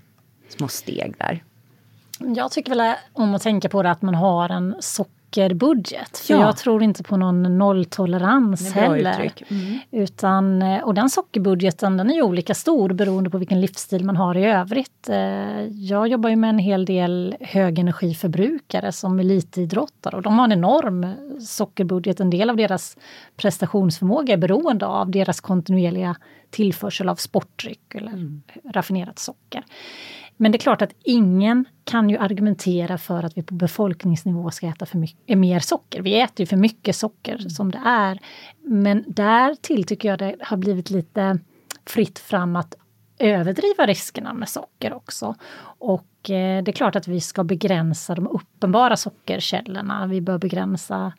[0.49, 1.43] små steg där?
[2.19, 6.17] Jag tycker väl om att tänka på det att man har en socker sockerbudget.
[6.17, 6.41] För ja.
[6.41, 9.31] jag tror inte på någon nolltolerans heller.
[9.47, 9.79] Mm.
[9.91, 14.15] Utan, eh, och den sockerbudgeten den är ju olika stor beroende på vilken livsstil man
[14.15, 15.09] har i övrigt.
[15.09, 20.51] Eh, jag jobbar ju med en hel del högenergiförbrukare som elitidrottare och de har en
[20.51, 22.19] enorm sockerbudget.
[22.19, 22.97] En del av deras
[23.37, 26.15] prestationsförmåga är beroende av deras kontinuerliga
[26.49, 28.41] tillförsel av sportdryck eller mm.
[28.73, 29.63] raffinerat socker.
[30.37, 34.67] Men det är klart att ingen kan ju argumentera för att vi på befolkningsnivå ska
[34.67, 36.01] äta för mycket, mer socker.
[36.01, 38.19] Vi äter ju för mycket socker som det är.
[38.61, 41.39] Men där till tycker jag det har blivit lite
[41.85, 42.75] fritt fram att
[43.19, 45.35] överdriva riskerna med socker också.
[45.79, 50.07] Och eh, det är klart att vi ska begränsa de uppenbara sockerkällorna.
[50.07, 51.13] Vi bör begränsa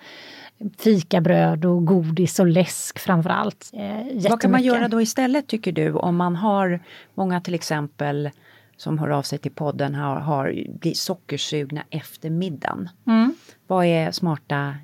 [0.79, 3.71] fikabröd och godis och läsk framför allt.
[3.73, 6.81] Eh, Vad kan man göra då istället tycker du om man har
[7.15, 8.31] många till exempel
[8.77, 12.89] som hör av sig till podden har, har blir sockersugna efter middagen.
[13.07, 13.35] Mm.
[13.67, 14.75] Vad är smarta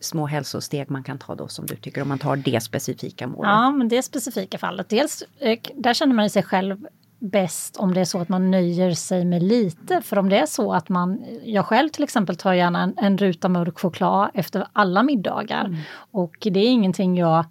[0.00, 3.50] små hälsosteg man kan ta då som du tycker om man tar det specifika målet?
[3.50, 4.88] Ja, men det specifika fallet.
[4.88, 6.86] Dels, eh, där känner man sig själv
[7.18, 10.02] bäst om det är så att man nöjer sig med lite.
[10.02, 13.18] För om det är så att man, jag själv till exempel tar gärna en, en
[13.18, 15.64] ruta mörk choklad efter alla middagar.
[15.64, 15.80] Mm.
[16.10, 17.44] Och det är ingenting jag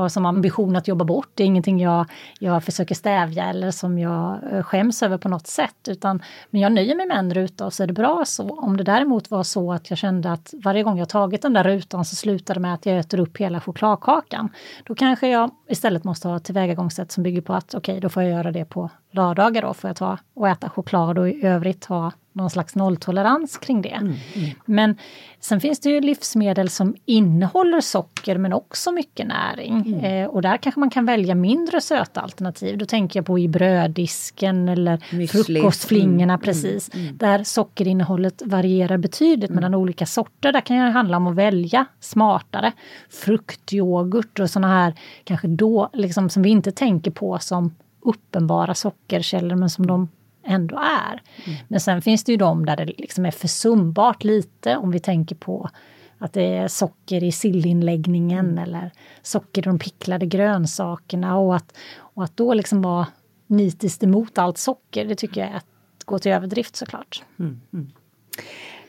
[0.00, 1.30] har som ambition att jobba bort.
[1.34, 2.06] Det är ingenting jag,
[2.38, 5.88] jag försöker stävja eller som jag eh, skäms över på något sätt.
[5.88, 8.48] Utan, men jag nöjer mig med en ruta och så är det bra så.
[8.48, 11.64] Om det däremot var så att jag kände att varje gång jag tagit den där
[11.64, 14.48] rutan så slutar det med att jag äter upp hela chokladkakan.
[14.84, 18.08] Då kanske jag istället måste ha ett tillvägagångssätt som bygger på att okej, okay, då
[18.08, 21.46] får jag göra det på lördagar då får jag ta och äta choklad och i
[21.46, 23.88] övrigt ha någon slags nolltolerans kring det.
[23.88, 24.50] Mm, mm.
[24.64, 24.96] Men
[25.40, 29.76] sen finns det ju livsmedel som innehåller socker men också mycket näring.
[29.86, 30.04] Mm.
[30.04, 32.78] Eh, och där kanske man kan välja mindre söta alternativ.
[32.78, 35.26] Då tänker jag på i bröddisken eller Müsli.
[35.26, 36.94] frukostflingorna mm, precis.
[36.94, 37.18] Mm, mm.
[37.18, 40.52] Där sockerinnehållet varierar betydligt mellan olika sorter.
[40.52, 42.72] Där kan det handla om att välja smartare.
[43.10, 44.94] Fruktyoghurt och sådana här
[45.24, 50.08] kanske då liksom som vi inte tänker på som uppenbara sockerkällor men som de
[50.44, 51.22] ändå är.
[51.46, 51.58] Mm.
[51.68, 55.36] Men sen finns det ju de där det liksom är försumbart lite om vi tänker
[55.36, 55.70] på
[56.18, 58.58] att det är socker i sillinläggningen mm.
[58.58, 58.90] eller
[59.22, 63.06] socker i de picklade grönsakerna och att, och att då liksom vara
[63.46, 65.66] nitiskt emot allt socker, det tycker jag är att
[66.04, 67.22] gå till överdrift såklart.
[67.38, 67.60] Mm.
[67.72, 67.90] Mm.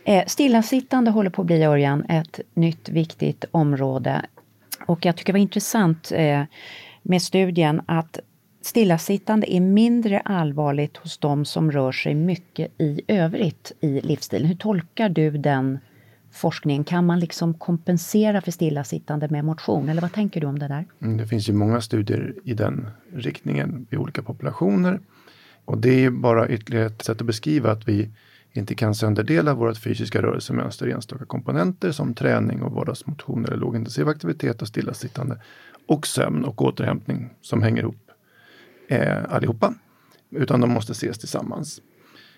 [0.03, 4.25] Eh, stillasittande håller på att bli, Örjan, ett nytt viktigt område.
[4.85, 6.43] Och jag tycker det var intressant eh,
[7.01, 8.19] med studien att
[8.61, 14.47] stillasittande är mindre allvarligt hos de som rör sig mycket i övrigt i livsstilen.
[14.47, 15.79] Hur tolkar du den
[16.31, 16.83] forskningen?
[16.83, 19.89] Kan man liksom kompensera för stillasittande med motion?
[19.89, 20.85] Eller vad tänker du om det där?
[21.01, 24.99] Mm, det finns ju många studier i den riktningen i olika populationer.
[25.65, 28.09] Och det är bara ytterligare ett sätt att beskriva att vi
[28.53, 34.07] inte kan sönderdela vårt fysiska rörelsemönster i enstaka komponenter som träning och vardagsmotion eller lågintensiv
[34.07, 35.41] aktivitet och stillasittande
[35.87, 38.10] och sömn och återhämtning som hänger ihop
[38.91, 39.73] eh, allihopa,
[40.31, 41.81] utan de måste ses tillsammans.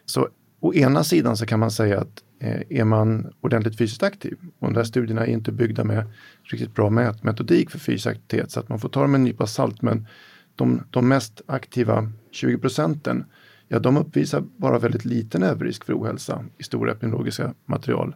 [0.05, 0.27] Så
[0.59, 4.67] å ena sidan så kan man säga att eh, är man ordentligt fysiskt aktiv, och
[4.67, 6.05] de där studierna är inte byggda med
[6.43, 9.47] riktigt bra mätmetodik för fysisk aktivitet så att man får ta dem med en nypa
[9.47, 10.07] salt, men
[10.55, 13.25] de, de mest aktiva 20 procenten,
[13.67, 18.15] ja de uppvisar bara väldigt liten överrisk för ohälsa i stora epidemiologiska material,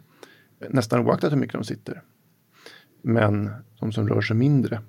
[0.70, 2.02] nästan oaktat hur mycket de sitter.
[3.02, 4.80] Men de som rör sig mindre,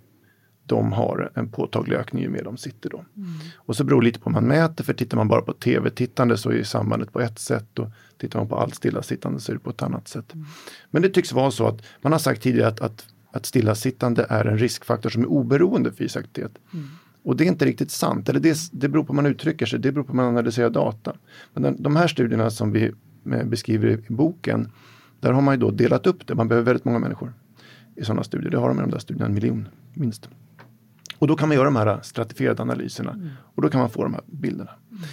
[0.70, 2.98] de har en påtaglig ökning ju mer de sitter då.
[2.98, 3.30] Mm.
[3.56, 6.38] Och så beror det lite på hur man mäter, för tittar man bara på tv-tittande
[6.38, 9.60] så är sambandet på ett sätt och tittar man på allt stillasittande så är det
[9.60, 10.34] på ett annat sätt.
[10.34, 10.46] Mm.
[10.92, 14.46] Men det tycks vara så att man har sagt tidigare att, att, att stillasittande är
[14.46, 16.58] en riskfaktor som är oberoende fysisk aktivitet.
[16.74, 16.88] Mm.
[17.24, 19.80] Och det är inte riktigt sant, eller det, det beror på hur man uttrycker sig,
[19.80, 21.16] det beror på hur man analyserar data.
[21.54, 22.92] Men den, de här studierna som vi
[23.32, 24.72] eh, beskriver i boken,
[25.20, 27.34] där har man ju då delat upp det, man behöver väldigt många människor
[27.96, 28.52] i sådana studier.
[28.52, 30.30] Det har de i de där studierna, en miljon minst.
[31.20, 33.30] Och då kan man göra de här stratifierade analyserna mm.
[33.56, 34.72] och då kan man få de här bilderna.
[34.92, 35.04] Mm.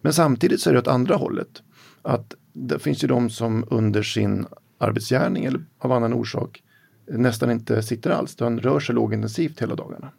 [0.00, 1.62] Men samtidigt så är det åt andra hållet.
[2.02, 4.46] Att det finns ju de som under sin
[4.78, 6.62] arbetsgärning eller av annan orsak
[7.06, 10.10] nästan inte sitter alls, utan rör sig lågintensivt hela dagarna.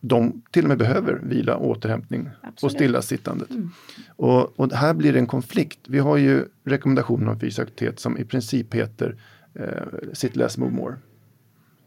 [0.00, 2.62] De till och med behöver vila, återhämtning Absolut.
[2.62, 3.50] och stillasittandet.
[3.50, 3.70] Mm.
[4.08, 5.78] Och, och här blir det en konflikt.
[5.88, 9.16] Vi har ju rekommendationer om fysisk aktivitet som i princip heter
[9.54, 9.66] eh,
[10.12, 10.96] Sit less, move more.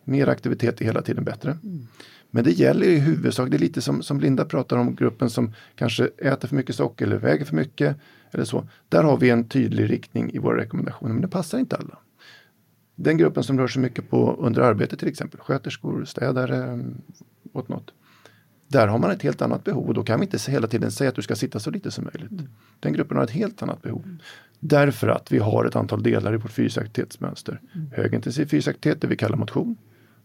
[0.03, 1.57] Mer aktivitet är hela tiden bättre.
[1.63, 1.87] Mm.
[2.35, 5.53] Men det gäller i huvudsak, det är lite som, som Linda pratar om, gruppen som
[5.75, 7.97] kanske äter för mycket socker eller väger för mycket.
[8.31, 8.67] eller så.
[8.89, 11.97] Där har vi en tydlig riktning i våra rekommendationer, men det passar inte alla.
[12.95, 16.85] Den gruppen som rör sig mycket på under arbete till exempel, sköterskor, städare,
[17.53, 17.93] åt något.
[18.67, 21.09] Där har man ett helt annat behov och då kan vi inte hela tiden säga
[21.09, 22.49] att du ska sitta så lite som möjligt.
[22.79, 24.17] Den gruppen har ett helt annat behov.
[24.59, 27.61] Därför att vi har ett antal delar i vårt fysisk aktivitetsmönster.
[27.75, 27.91] Mm.
[27.91, 29.77] Högintensiv fysisk aktivitet, det vi kallar motion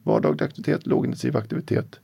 [0.02, 2.00] vardaglig aktivitet, lågintensiv aktivitet,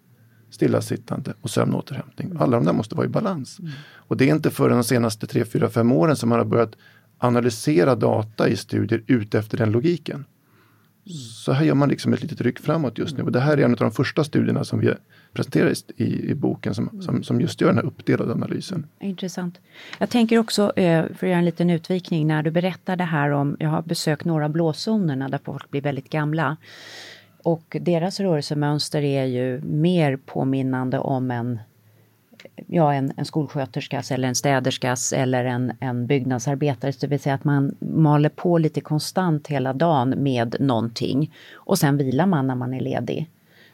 [0.50, 2.36] stillasittande och sömnåterhämtning.
[2.38, 3.58] Alla de där måste vara i balans.
[3.58, 3.72] Mm.
[3.94, 6.76] Och det är inte förrän de senaste 3, 4, 5 åren som man har börjat
[7.18, 10.16] analysera data i studier utefter den logiken.
[10.16, 11.18] Mm.
[11.18, 13.64] Så här gör man liksom ett litet ryck framåt just nu och det här är
[13.64, 14.94] en av de första studierna som vi
[15.32, 18.86] presenterar i, i boken som, som, som, just gör den här uppdelade analysen.
[19.00, 19.60] Intressant.
[19.98, 23.30] Jag tänker också, eh, för att göra en liten utvikning, när du berättar det här
[23.30, 26.56] om, jag har besökt några blåzonerna där folk blir väldigt gamla.
[27.46, 31.58] Och deras rörelsemönster är ju mer påminnande om en
[32.66, 36.96] ja, en, en skolsköterskas eller en städerskas eller en, en byggnadsarbetares.
[36.96, 41.32] Det vill säga att man maler på lite konstant hela dagen med någonting.
[41.54, 43.30] Och sen vilar man när man är ledig.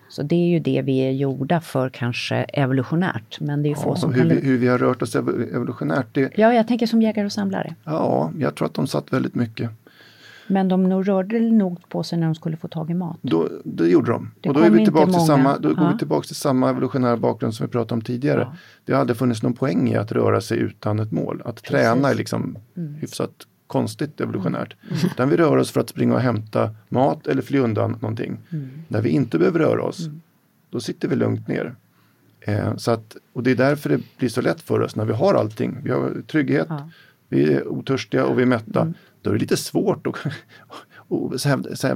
[0.08, 3.40] Så det är ju det vi är gjorda för kanske evolutionärt.
[3.40, 4.28] Men det är ju ja, få som hur kan...
[4.28, 6.06] Vi, hur vi har rört oss evolutionärt.
[6.12, 6.32] Det...
[6.36, 7.74] Ja, jag tänker som jägare och samlare.
[7.84, 9.70] Ja, jag tror att de satt väldigt mycket.
[10.52, 13.18] Men de nog rörde nog på sig när de skulle få tag i mat.
[13.22, 14.30] Då, det gjorde de.
[14.40, 17.16] Det och då, är vi tillbaka till samma, då går vi tillbaka till samma evolutionära
[17.16, 18.40] bakgrund som vi pratade om tidigare.
[18.40, 18.56] Ja.
[18.84, 21.42] Det har aldrig funnits någon poäng i att röra sig utan ett mål.
[21.44, 21.70] Att Precis.
[21.70, 22.94] träna är liksom mm.
[22.94, 23.30] hyfsat
[23.66, 24.76] konstigt evolutionärt.
[24.82, 24.98] Mm.
[25.04, 28.38] Utan vi rör oss för att springa och hämta mat eller fly undan någonting.
[28.50, 28.68] Mm.
[28.88, 30.20] När vi inte behöver röra oss, mm.
[30.70, 31.74] då sitter vi lugnt ner.
[32.40, 35.12] Eh, så att, och det är därför det blir så lätt för oss när vi
[35.12, 35.78] har allting.
[35.84, 36.90] Vi har trygghet, ja.
[37.28, 38.92] vi är otörstiga och vi är mätta.
[39.24, 40.14] Mm då är det lite svårt att
[41.08, 41.32] och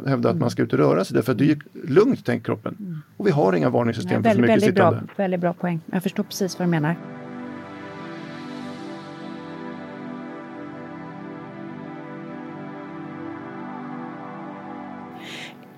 [0.06, 1.58] hävda att man ska ut och röra sig därför att det är
[1.88, 3.02] lugnt, tänker kroppen.
[3.16, 5.00] Och vi har inga varningssystem ja, väldigt, för för mycket väldigt sittande.
[5.00, 5.80] Bra, väldigt bra poäng.
[5.92, 6.96] Jag förstår precis vad du menar.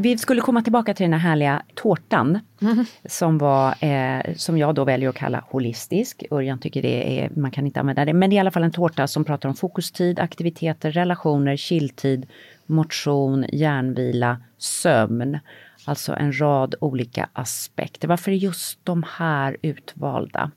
[0.00, 2.84] Vi skulle komma tillbaka till den här härliga tårtan mm.
[3.04, 6.24] som, var, eh, som jag då väljer att kalla holistisk.
[6.30, 8.62] Örjan tycker det är, man kan inte använda det, men det är i alla fall
[8.62, 12.26] en tårta som pratar om fokustid, aktiviteter, relationer, chilltid,
[12.66, 15.38] motion, hjärnvila, sömn.
[15.84, 18.08] Alltså en rad olika aspekter.
[18.08, 20.50] Varför är just de här utvalda?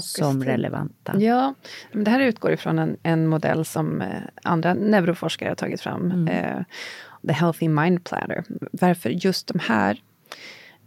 [0.00, 1.20] som relevanta.
[1.20, 1.54] Ja,
[1.92, 4.08] det här utgår ifrån en, en modell som eh,
[4.42, 6.10] andra neuroforskare har tagit fram.
[6.10, 6.28] Mm.
[6.28, 6.64] Eh,
[7.26, 8.44] The Healthy Mind Platter.
[8.72, 10.02] Varför just de här?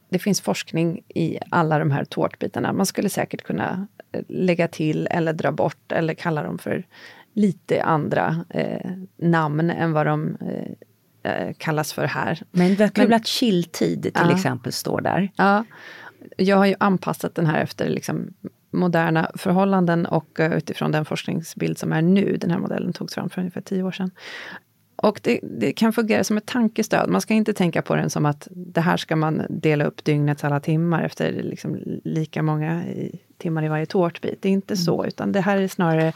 [0.10, 2.74] Det finns forskning i alla de här tårtbitarna.
[2.74, 6.86] Man skulle säkert kunna eh, lägga till eller dra bort eller kalla dem för
[7.34, 12.44] lite andra eh, namn än vad de eh, eh kallas för här.
[12.52, 14.36] Men att chilltid till ja.
[14.36, 15.32] exempel står där.
[15.36, 15.66] Ja.
[16.38, 18.34] Jag har ju anpassat den här efter liksom
[18.72, 22.38] moderna förhållanden och utifrån den forskningsbild som är nu.
[22.38, 24.12] Den här modellen togs fram för ungefär tio år sedan.
[25.02, 27.10] Och det, det, kan fungera som ett tankestöd.
[27.10, 30.44] Man ska inte tänka på den som att det här ska man dela upp dygnets
[30.44, 34.42] alla timmar efter liksom lika många i, timmar i varje tårtbit.
[34.42, 34.84] Det är inte mm.
[34.84, 36.14] så, utan det här är snarare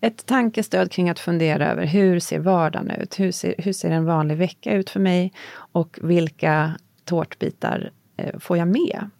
[0.00, 3.20] ett tankestöd kring att fundera över hur ser vardagen ut?
[3.20, 5.32] Hur ser, hur ser en vanlig vecka ut för mig?
[5.54, 6.72] Och vilka
[7.04, 9.10] tårtbitar eh, får jag med?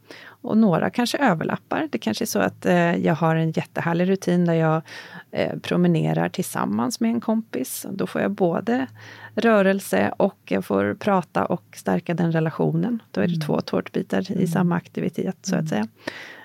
[0.42, 1.88] Och några kanske överlappar.
[1.92, 4.82] Det kanske är så att eh, jag har en jättehärlig rutin där jag
[5.30, 7.86] eh, promenerar tillsammans med en kompis.
[7.90, 8.86] Då får jag både
[9.34, 13.02] rörelse och jag får prata och stärka den relationen.
[13.10, 13.46] Då är det mm.
[13.46, 14.46] två tårtbitar i mm.
[14.46, 15.68] samma aktivitet så att mm.
[15.68, 15.86] säga.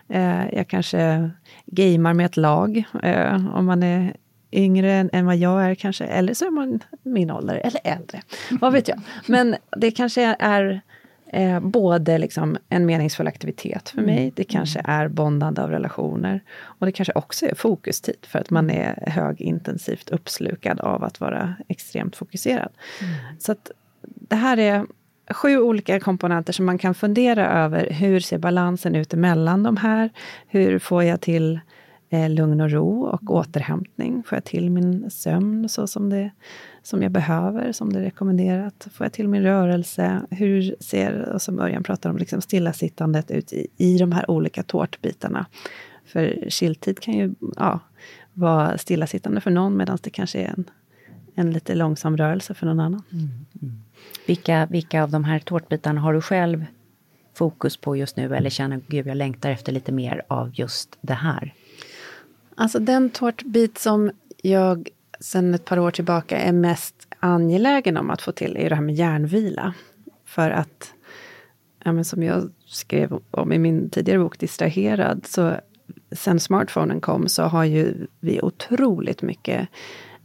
[0.09, 1.29] Eh, jag kanske
[1.65, 4.15] gamer med ett lag eh, om man är
[4.51, 8.21] yngre än vad jag är kanske, eller så är man min ålder, eller äldre.
[8.61, 9.01] Vad vet jag.
[9.25, 10.81] Men det kanske är
[11.33, 14.31] Eh, både liksom en meningsfull aktivitet för mig, mm.
[14.35, 18.69] det kanske är bondande av relationer och det kanske också är fokustid för att man
[18.69, 22.71] är högintensivt uppslukad av att vara extremt fokuserad.
[23.01, 23.13] Mm.
[23.39, 23.71] Så att
[24.01, 24.85] det här är
[25.29, 27.89] sju olika komponenter som man kan fundera över.
[27.91, 30.09] Hur ser balansen ut emellan de här?
[30.47, 31.59] Hur får jag till
[32.09, 34.23] eh, lugn och ro och återhämtning?
[34.23, 36.31] Får jag till min sömn så som, det,
[36.83, 38.87] som jag behöver, som det är rekommenderat?
[38.91, 40.21] Får jag till min rörelse?
[40.29, 44.63] Hur ser, och som Örjan pratar om, liksom stillasittandet ut i, i de här olika
[44.63, 45.45] tårtbitarna?
[46.05, 47.79] För chilltid kan ju ja,
[48.33, 50.69] vara stillasittande för någon medan det kanske är en,
[51.35, 53.03] en lite långsam rörelse för någon annan.
[53.11, 53.29] Mm,
[53.61, 53.81] mm.
[54.27, 56.65] Vilka, vilka av de här tårtbitarna har du själv
[57.33, 61.13] fokus på just nu eller känner gud jag längtar efter lite mer av just det
[61.13, 61.53] här?
[62.59, 64.89] Alltså den tårtbit som jag
[65.19, 68.81] sedan ett par år tillbaka är mest angelägen om att få till är det här
[68.81, 69.73] med järnvila.
[70.25, 70.93] För att,
[71.83, 75.55] ja, men som jag skrev om i min tidigare bok Distraherad, så
[76.11, 79.67] sen smartphonen kom så har ju vi otroligt mycket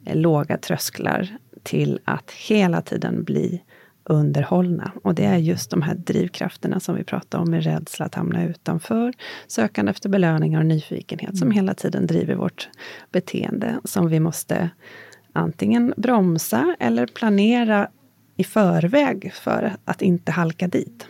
[0.05, 3.63] eh, låga trösklar till att hela tiden bli
[4.05, 4.93] underhållna.
[5.03, 8.45] Och det är just de här drivkrafterna som vi pratar om med rädsla att hamna
[8.45, 9.13] utanför,
[9.47, 11.37] sökande efter belöningar och nyfikenhet mm.
[11.37, 12.69] som hela tiden driver vårt
[13.13, 14.71] beteende som vi måste
[15.33, 17.89] antingen bromsa eller planera
[18.37, 21.07] i förväg för att inte halka dit.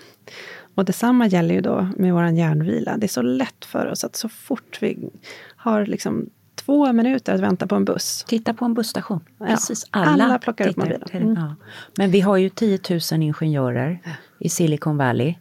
[0.75, 2.97] Och detsamma gäller ju då med vår hjärnvila.
[2.97, 5.11] Det är så lätt för oss att så fort vi
[5.57, 6.31] har liksom
[6.65, 8.25] två minuter att vänta på en buss.
[8.29, 9.21] Titta på en busstation.
[9.39, 11.03] Precis, alla, alla plockar upp mobilen.
[11.13, 11.35] Mm.
[11.35, 11.55] Ja.
[11.97, 12.79] Men vi har ju 10
[13.13, 13.99] 000 ingenjörer
[14.39, 15.35] i Silicon Valley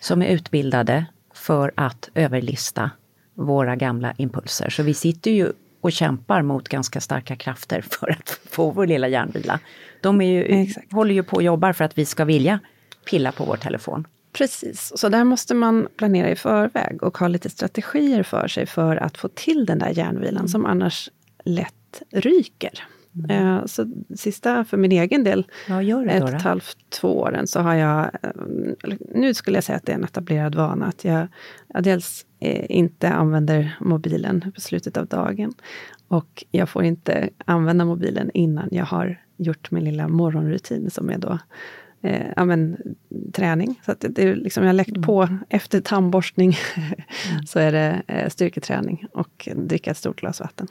[0.00, 2.90] som är utbildade för att överlista
[3.34, 4.70] våra gamla impulser.
[4.70, 9.08] Så vi sitter ju och kämpar mot ganska starka krafter för att få vår lilla
[9.08, 9.60] hjärnvila.
[10.00, 10.92] De är ju, Exakt.
[10.92, 12.60] håller ju på och jobbar för att vi ska vilja
[13.10, 14.06] pilla på vår telefon.
[14.36, 18.96] Precis, så där måste man planera i förväg och ha lite strategier för sig för
[18.96, 21.10] att få till den där järnvilan som annars
[21.44, 22.84] lätt ryker.
[23.28, 25.46] Eh, Så sista, för min egen del,
[25.82, 28.30] gör det ett och ett halvt, två åren så har jag, eh,
[29.14, 31.28] nu skulle jag säga att det är en etablerad vana, att jag,
[31.68, 35.52] jag dels eh, inte använder mobilen på slutet av dagen.
[36.08, 41.18] Och jag får inte använda mobilen innan jag har gjort min lilla morgonrutin som är
[41.18, 41.38] då
[42.02, 42.76] eh, ja, men,
[43.32, 43.80] träning.
[43.84, 46.56] Så att det, är liksom, jag har läckt på efter tandborstning
[47.46, 50.68] så är det eh, styrketräning och dricka ett stort glas vatten.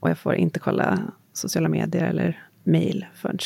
[0.00, 0.98] Och jag får inte kolla
[1.32, 3.38] sociala medier eller mail förrän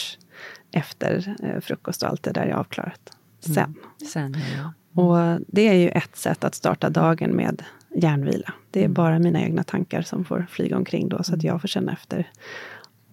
[0.72, 3.16] efter eh, frukost och allt det där är avklarat.
[3.40, 3.74] Sen.
[4.12, 4.72] Sen, ja.
[5.02, 7.62] Och det är ju ett sätt att starta dagen med
[7.94, 8.52] hjärnvila.
[8.70, 11.68] Det är bara mina egna tankar som får flyga omkring då, så att jag får
[11.68, 12.30] känna efter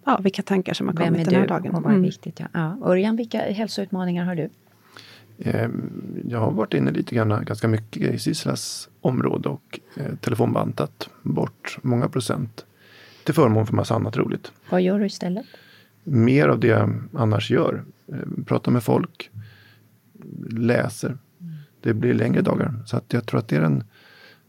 [0.05, 1.75] ja, vilka tankar som har Vem kommit är den här du dagen.
[1.75, 2.01] och vad är Mm.
[2.01, 2.39] viktigt?
[2.39, 2.47] Ja.
[2.53, 2.77] Ja.
[2.83, 4.49] Örjan, vilka hälsoutmaningar har du?
[5.37, 5.69] Eh,
[6.27, 11.77] Jag har varit inne lite grann, ganska mycket i Sisslas område och eh, telefonbantat bort
[11.81, 12.65] många procent
[13.23, 14.51] till förmån för massa annat roligt.
[14.69, 15.45] Vad gör du istället?
[16.03, 17.83] Mer av det jag annars gör.
[18.07, 19.29] Eh, Pratar med folk,
[20.49, 21.17] läser.
[21.81, 22.73] Det blir längre dagar.
[22.85, 23.83] Så att jag tror att det är den,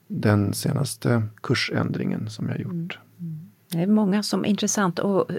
[0.08, 2.98] den senaste kursändringen som jag har gjort.
[3.68, 4.98] Det är många som är intressant.
[4.98, 5.30] Och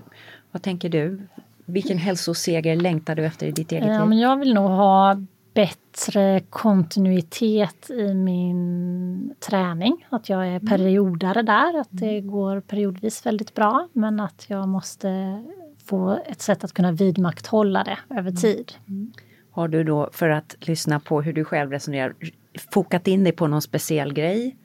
[0.51, 1.21] vad tänker du?
[1.65, 4.09] Vilken hälsoseger längtar du efter i ditt eget Ja, liv?
[4.09, 5.17] men jag vill nog ha
[5.53, 10.05] bättre kontinuitet i min träning.
[10.09, 13.87] Att jag är periodare där, att det går periodvis väldigt bra.
[13.93, 15.43] Men att jag måste
[15.85, 18.71] få ett sätt att kunna vidmakthålla det över tid.
[19.51, 22.13] Har du då, för att lyssna på hur du själv resonerar,
[22.71, 24.57] fokat in dig på någon speciell grej?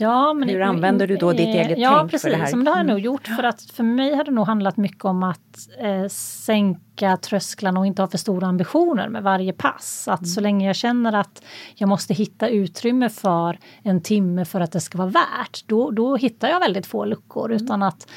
[0.00, 2.56] Ja, men Hur använder du då ditt eh, eget ja, tänk för precis, det här?
[2.56, 2.94] men det har jag Mm.
[2.94, 3.26] nog gjort.
[3.26, 7.86] För att för mig har det nog handlat mycket om att eh, sänka trösklarna och
[7.86, 10.08] inte ha för stora ambitioner med varje pass.
[10.08, 10.26] Att Mm.
[10.26, 11.42] så länge jag känner att
[11.74, 16.16] jag måste hitta utrymme för en timme för att det ska vara värt, då, då
[16.16, 17.50] hittar jag väldigt få luckor.
[17.50, 17.64] Mm.
[17.64, 18.08] Utan att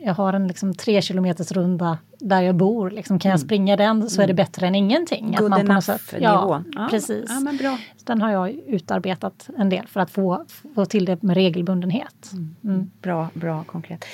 [0.00, 2.90] jag har en liksom, tre kilometers runda där jag bor.
[2.90, 5.24] Liksom, kan jag springa den så är det bättre än ingenting.
[5.24, 5.30] Mm.
[5.30, 6.64] Good på något enough-nivån.
[6.72, 7.24] ja, Ja, precis.
[7.28, 7.78] ja, men bra.
[8.04, 10.44] Den har jag utarbetat en del för att få,
[10.74, 12.30] få till det med regelbundenhet.
[12.64, 12.90] Mm.
[13.02, 14.04] Bra, bra konkret.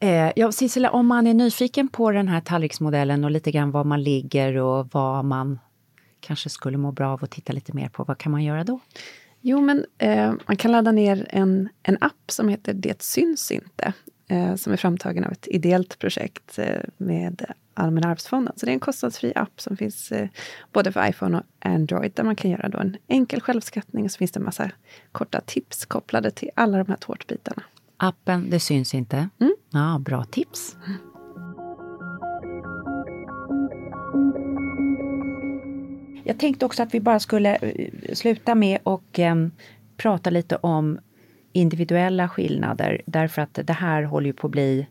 [0.00, 3.84] Eh, ja, Sissela, om man är nyfiken på den här tallriksmodellen och lite grann var
[3.84, 5.58] man ligger och vad man
[6.20, 8.80] kanske skulle må bra av att titta lite mer på, vad kan man göra då?
[9.40, 13.92] Jo, men eh, man kan ladda ner en, en app som heter Det syns inte.
[14.30, 18.54] Eh, som är framtagen av ett ideellt projekt eh, med Allmänna arvsfonden.
[18.56, 20.28] Så det är en kostnadsfri app som finns eh,
[20.72, 22.12] både för iPhone och Android.
[22.14, 24.70] Där man kan göra då en enkel självskattning och så finns det en massa
[25.12, 27.62] korta tips kopplade till alla de här tårtbitarna.
[27.96, 29.28] Appen, det syns inte.
[29.40, 29.56] Mm.
[29.70, 30.76] Ja, bra tips.
[36.24, 39.50] Jag tänkte också att vi bara skulle eh, sluta med och em,
[39.96, 40.98] prata lite om
[41.52, 43.02] individuella skillnader.
[43.06, 44.86] Därför att det här håller ju på att bli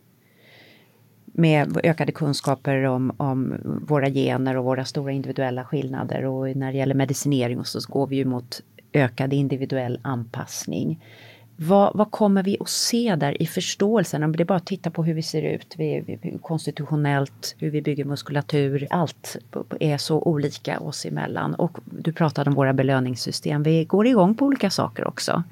[1.26, 3.56] med ökade kunskaper om, om
[3.88, 6.26] våra gener och våra stora individuella skillnader.
[6.26, 8.62] Och när det gäller medicinering och så går vi ju mot
[8.94, 11.04] ökad individuell anpassning.
[11.62, 14.24] Vad, vad kommer vi att se där i förståelsen?
[14.24, 17.72] Om det är bara att titta på hur vi ser ut, vi, vi, konstitutionellt, hur
[17.72, 18.88] vi bygger muskulatur.
[18.90, 19.38] Allt
[19.80, 21.56] är så olika oss emellan.
[21.56, 23.64] Och du pratade om våra belöningssystem.
[23.64, 25.44] Vi går igång på olika saker också.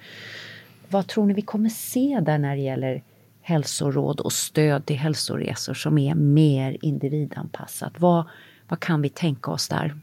[0.90, 3.04] Vad tror ni vi kommer se där när det gäller
[3.42, 7.94] hälsoråd och stöd till hälsoresor som är mer individanpassat?
[7.98, 8.26] Vad,
[8.68, 9.96] vad kan vi tänka oss där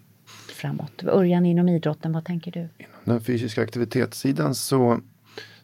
[0.49, 1.05] framåt?
[1.05, 2.61] Örjan inom idrotten, vad tänker du?
[2.61, 5.01] Inom Den fysiska aktivitetssidan så,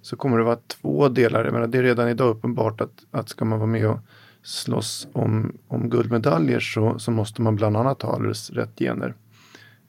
[0.02, 1.44] så kommer det vara två delar.
[1.44, 3.98] Jag menar, det är redan idag uppenbart att, att ska man vara med och
[4.42, 9.14] slåss om, om guldmedaljer så, så måste man bland annat ha alldeles rätt gener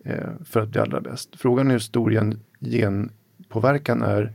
[0.06, 1.30] eh, för att bli allra bäst.
[1.36, 4.34] Frågan är hur stor gen, genpåverkan är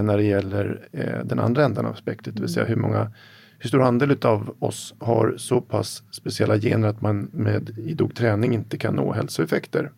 [0.00, 3.12] när det gäller eh, den andra änden av spektret, det vill säga hur många
[3.58, 8.54] hur stor andel av oss har så pass speciella gener att man med idog träning
[8.54, 9.90] inte kan nå hälsoeffekter.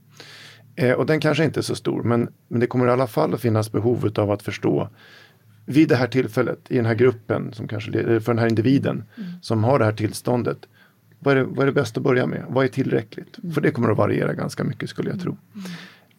[0.76, 3.34] Eh, och den kanske inte är så stor, men, men det kommer i alla fall
[3.34, 4.88] att finnas behov av att förstå
[5.66, 9.04] vid det här tillfället, i den här gruppen, som kanske, för den här individen
[9.42, 10.58] som har det här tillståndet.
[11.18, 12.44] Vad är, det, vad är det bäst att börja med?
[12.48, 13.38] Vad är tillräckligt?
[13.54, 15.32] För det kommer att variera ganska mycket skulle jag tro.
[15.32, 15.38] Och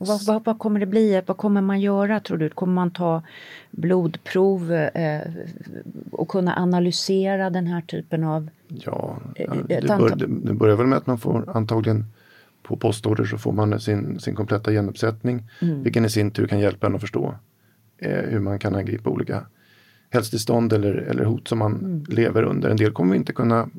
[0.07, 1.21] vad, vad, vad kommer det bli?
[1.25, 2.49] Vad kommer man göra tror du?
[2.49, 3.21] Kommer man ta
[3.71, 5.21] blodprov eh,
[6.11, 8.49] och kunna analysera den här typen av...
[8.67, 12.05] Ja, Eh, det, bör, det, det börjar väl med att man får antagligen
[12.63, 15.43] på postorder så får man sin, sin kompletta genuppsättning.
[15.61, 15.83] Mm.
[15.83, 17.35] Vilken i sin tur kan hjälpa en att förstå
[17.97, 19.45] eh, hur man kan angripa olika
[20.09, 22.03] hälsotillstånd eller, eller hot som man Mm.
[22.07, 22.69] lever under.
[22.69, 23.69] En del kommer vi inte kunna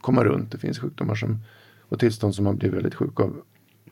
[0.00, 0.52] komma runt.
[0.52, 1.38] Det finns sjukdomar som,
[1.88, 3.36] och tillstånd som man blir väldigt sjuk av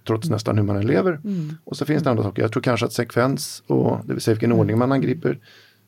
[0.06, 1.20] trots nästan hur man än lever.
[1.24, 1.56] Mm.
[1.64, 2.42] Och så finns det andra saker.
[2.42, 5.38] Jag tror kanske att sekvens och det vill säga vilken ordning man angriper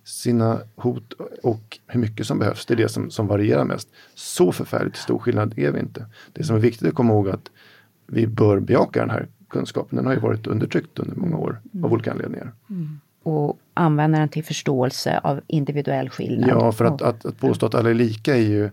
[0.04, 2.66] sina hot och hur mycket som behövs.
[2.66, 3.88] Det är det som, som varierar mest.
[4.14, 6.06] Så förfärligt stor skillnad är vi inte.
[6.32, 7.50] Det som är viktigt att komma ihåg att
[8.06, 9.96] vi bör bejaka den här kunskapen.
[9.96, 12.52] Den har ju varit undertryckt under många år av olika anledningar.
[13.22, 16.50] Och använda den till förståelse av individuell skillnad.
[16.50, 18.70] Ja, för att, att, att påstå att alla är lika är ju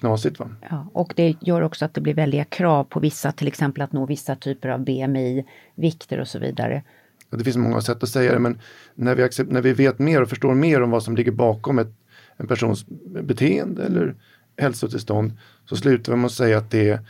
[0.00, 0.38] knasigt.
[0.38, 0.50] Va?
[0.70, 3.92] Ja, och det gör också att det blir väldiga krav på vissa, till exempel att
[3.92, 5.44] nå vissa typer av BMI,
[5.74, 6.82] vikter och så vidare.
[7.30, 8.60] Och Det finns många sätt att säga det men
[8.94, 11.78] när vi, accept, när vi vet mer och förstår mer om vad som ligger bakom
[11.78, 11.92] ett,
[12.36, 12.86] en persons
[13.22, 14.14] beteende eller
[14.58, 15.32] hälsotillstånd
[15.64, 17.00] så slutar vi med att säga att det är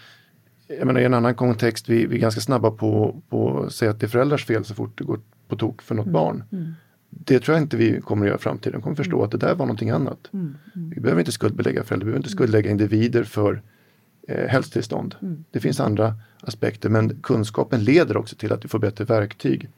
[0.79, 3.91] jag menar, i en annan kontext, vi, vi är ganska snabba på, på att säga
[3.91, 6.45] att det är föräldrars fel så fort det går på tok för något barn.
[7.11, 8.79] Det tror jag inte vi kommer att göra i framtiden.
[8.79, 10.29] Vi kommer förstå att det där var någonting annat.
[10.75, 13.63] Vi behöver inte skuldbelägga föräldrar, vi behöver inte skuldlägga individer för
[14.29, 15.15] eh, hälsotillstånd.
[15.51, 19.69] Det finns andra aspekter men kunskapen leder också till att vi får bättre verktyg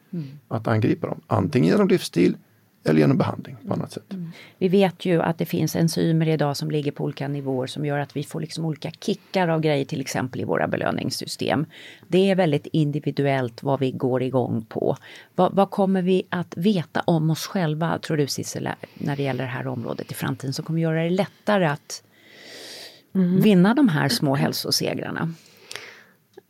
[0.48, 1.20] att angripa dem.
[1.26, 2.36] Antingen genom livsstil
[2.84, 4.14] eller genom behandling på annat sätt.
[4.58, 7.98] Vi vet ju att det finns enzymer idag som ligger på olika nivåer som gör
[7.98, 11.66] att vi får liksom olika kickar av grejer till exempel i våra belöningssystem.
[12.08, 14.96] Det är väldigt individuellt vad vi går igång på.
[15.34, 19.44] Vad, vad kommer vi att veta om oss själva, tror du Sissela, när det gäller
[19.44, 22.02] det här området i framtiden som kommer göra det lättare att
[23.42, 25.34] vinna de här små hälsosegrarna?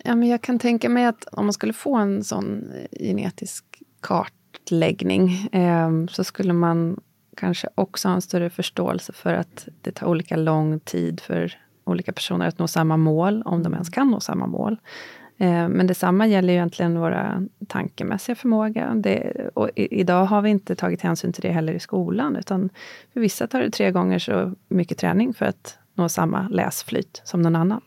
[0.04, 3.64] Ja, men jag kan tänka mig att om man skulle få en sån genetisk
[4.52, 7.00] kartläggning eh, så skulle man
[7.36, 11.52] kanske också ha en större förståelse för att det tar olika lång tid för
[11.84, 14.76] olika personer att nå samma mål, om de ens kan nå samma mål.
[15.38, 18.94] Eh, men detsamma gäller ju egentligen våra tankemässiga förmåga.
[18.94, 22.70] Det, och i, idag har vi inte tagit hänsyn till det heller i skolan, utan
[23.12, 27.42] för vissa tar det tre gånger så mycket träning för att nå samma läsflyt som
[27.42, 27.80] någon annan.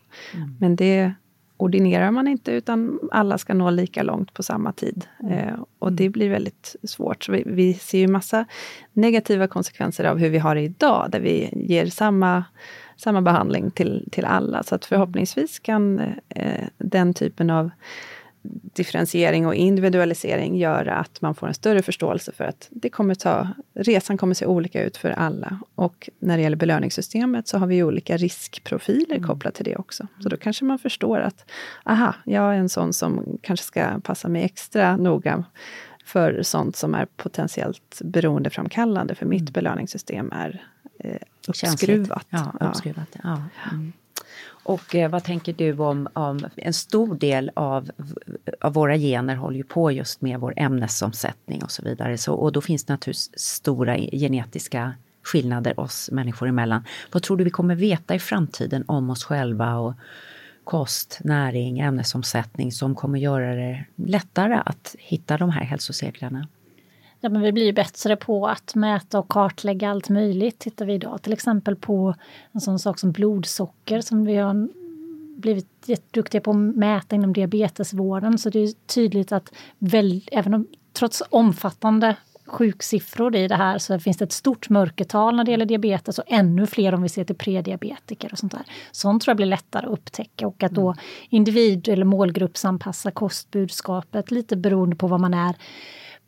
[0.60, 1.14] Men det
[1.56, 5.06] ordinerar man inte, utan alla ska nå lika långt på samma tid.
[5.30, 7.24] Eh, och det blir väldigt svårt.
[7.24, 8.44] Så vi, vi ser ju massa
[8.92, 12.44] negativa konsekvenser av hur vi har det idag, där vi ger samma,
[12.96, 14.62] samma behandling till, till alla.
[14.62, 17.70] Så att förhoppningsvis kan eh, den typen av
[18.50, 23.48] differentiering och individualisering göra att man får en större förståelse för att det kommer ta,
[23.74, 25.58] resan kommer se olika ut för alla.
[25.74, 30.06] Och när det gäller belöningssystemet så har vi olika riskprofiler kopplat till det också.
[30.20, 31.50] Så då kanske man förstår att,
[31.84, 35.44] aha, jag är en sån som kanske ska passa mig extra noga
[36.04, 40.66] för sånt som är potentiellt beroendeframkallande, för mitt belöningssystem är
[40.98, 41.16] eh,
[41.48, 42.26] uppskruvat.
[42.30, 43.16] Ja, uppskruvat.
[43.22, 43.42] Ja.
[43.72, 43.92] Mm.
[44.66, 47.90] Och eh, vad tänker du om, om en stor del av,
[48.60, 52.18] av våra gener håller ju på just med vår ämnesomsättning och så vidare.
[52.18, 56.84] Så, och då finns det naturligtvis stora genetiska skillnader oss människor emellan.
[57.12, 59.94] Vad tror du vi kommer veta i framtiden om oss själva och
[60.64, 66.48] kost, näring, ämnesomsättning som kommer göra det lättare att hitta de här hälsocirklarna?
[67.20, 70.58] Ja, men vi blir bättre på att mäta och kartlägga allt möjligt.
[70.58, 72.14] Tittar vi idag till exempel på
[72.52, 74.68] en sån sak som blodsocker som vi har
[75.36, 78.38] blivit jätteduktiga på att mäta inom diabetesvården.
[78.38, 83.98] Så det är tydligt att väl, även om, trots omfattande sjuksiffror i det här så
[83.98, 87.24] finns det ett stort mörkertal när det gäller diabetes och ännu fler om vi ser
[87.24, 88.62] till prediabetiker och sånt där.
[88.92, 90.94] Sånt tror jag blir lättare att upptäcka och att då
[91.28, 95.56] individ eller målgruppsanpassa kostbudskapet lite beroende på vad man är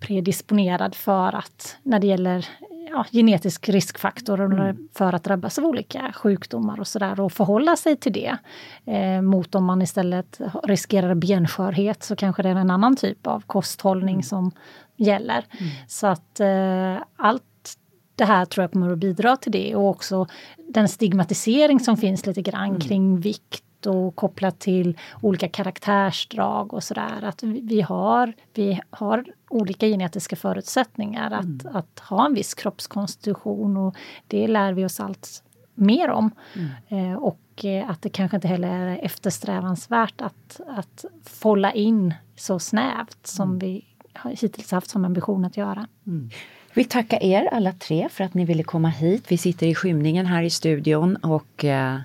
[0.01, 2.49] predisponerad för att när det gäller
[2.91, 7.97] ja, genetisk riskfaktor eller för att drabbas av olika sjukdomar och sådär och förhålla sig
[7.97, 8.37] till det.
[8.85, 13.41] Eh, mot om man istället riskerar benskörhet så kanske det är en annan typ av
[13.47, 14.51] kosthållning som
[14.97, 15.45] gäller.
[15.87, 17.43] Så att eh, allt
[18.15, 20.27] det här tror jag kommer att bidra till det och också
[20.69, 27.23] den stigmatisering som finns lite grann kring vikt och kopplat till olika karaktärsdrag och sådär.
[27.23, 33.97] Att vi har, vi har olika genetiska förutsättningar att, att ha en viss kroppskonstitution och
[34.27, 35.43] det lär vi oss allt
[35.75, 36.31] mer om.
[36.89, 42.59] Eh, och eh, att det kanske inte heller är eftersträvansvärt att, att folla in så
[42.59, 45.87] snävt som vi har hittills haft som ambition att göra.
[46.75, 49.25] Vi tackar er alla tre för att ni ville komma hit.
[49.29, 52.01] Vi sitter i skymningen här i studion och eh,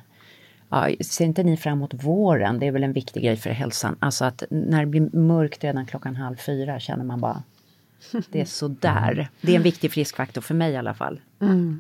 [0.74, 2.59] ja, ser inte ni fram emot våren?
[2.59, 3.95] Det är väl en viktig grej för hälsan.
[3.99, 7.43] Alltså att när det blir mörkt redan klockan halv fyra känner man bara
[8.30, 9.30] det är sådär.
[9.41, 11.21] Det är en viktig friskfaktor för mig i alla fall.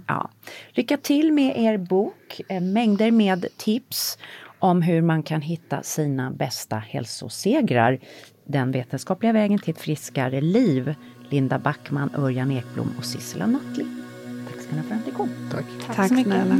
[0.07, 0.29] Ja.
[0.71, 2.41] Lycka till med er bok.
[2.49, 4.17] Eh, Mängder med tips
[4.59, 7.99] om hur man kan hitta sina bästa hälsosegrar.
[8.45, 10.95] Den vetenskapliga vägen till ett friskare liv.
[11.29, 13.85] Linda Backman, Örjan Ekblom och Sissela Nattli.
[14.47, 15.29] Tack ska ni ha för att ni kom.
[15.51, 15.95] Tack.
[15.95, 16.59] Tack snälla.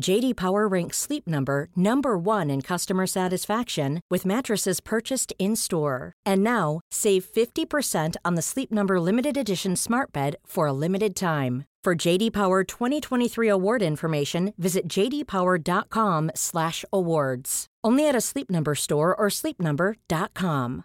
[0.00, 6.12] JD Power ranks Sleep Number number 1 in customer satisfaction with mattresses purchased in-store.
[6.24, 11.14] And now, save 50% on the Sleep Number limited edition Smart Bed for a limited
[11.16, 11.64] time.
[11.84, 17.66] For JD Power 2023 award information, visit jdpower.com/awards.
[17.84, 20.82] Only at a Sleep Number store or sleepnumber.com.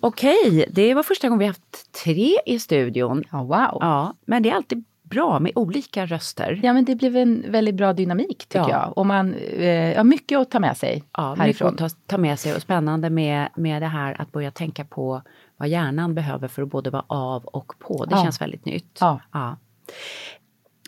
[0.00, 3.24] Okej, det var första gången vi haft tre i studion.
[3.32, 3.78] Ja, wow.
[3.80, 6.60] Ja, men det är alltid bra med olika röster.
[6.62, 8.70] Ja men det blev en väldigt bra dynamik tycker Ja.
[8.70, 8.98] jag.
[8.98, 11.68] Och man, eh, ja, mycket att ta med sig Ja, mycket härifrån.
[11.68, 15.22] att ta, ta med sig och spännande med, med det här att börja tänka på
[15.56, 18.04] vad hjärnan behöver för att både vara av och på.
[18.04, 18.22] Det Ja.
[18.22, 18.98] känns väldigt nytt.
[19.00, 19.56] Ja.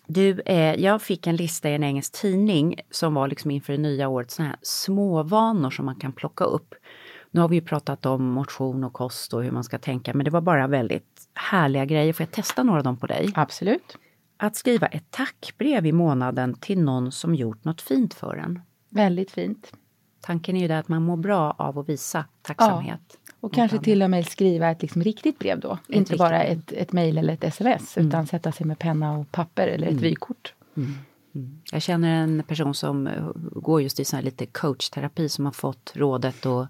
[0.06, 3.78] Du, eh, jag fick en lista i en engelsk tidning som var liksom inför det
[3.78, 6.74] nya året, såna här småvanor som man kan plocka upp.
[7.30, 10.24] Nu har vi ju pratat om motion och kost och hur man ska tänka, men
[10.24, 12.12] det var bara väldigt härliga grejer.
[12.12, 13.32] Får jag testa några av dem på dig?
[13.34, 13.96] Absolut.
[14.42, 18.60] Att skriva ett tackbrev i månaden till någon som gjort något fint för en.
[18.88, 19.72] Väldigt fint.
[20.20, 23.18] Tanken är ju det att man mår bra av att visa tacksamhet.
[23.40, 25.78] Och kanske till och med skriva ett liksom riktigt brev då.
[25.88, 26.42] Inte riktigt bara.
[26.42, 26.58] Mm.
[26.58, 27.98] ett, ett mejl eller ett sms.
[27.98, 30.54] Utan sätta sig med penna och papper eller ett vykort.
[31.72, 35.52] Jag känner en person som eh, går just i sån här lite coachterapi som har
[35.52, 36.68] fått rådet att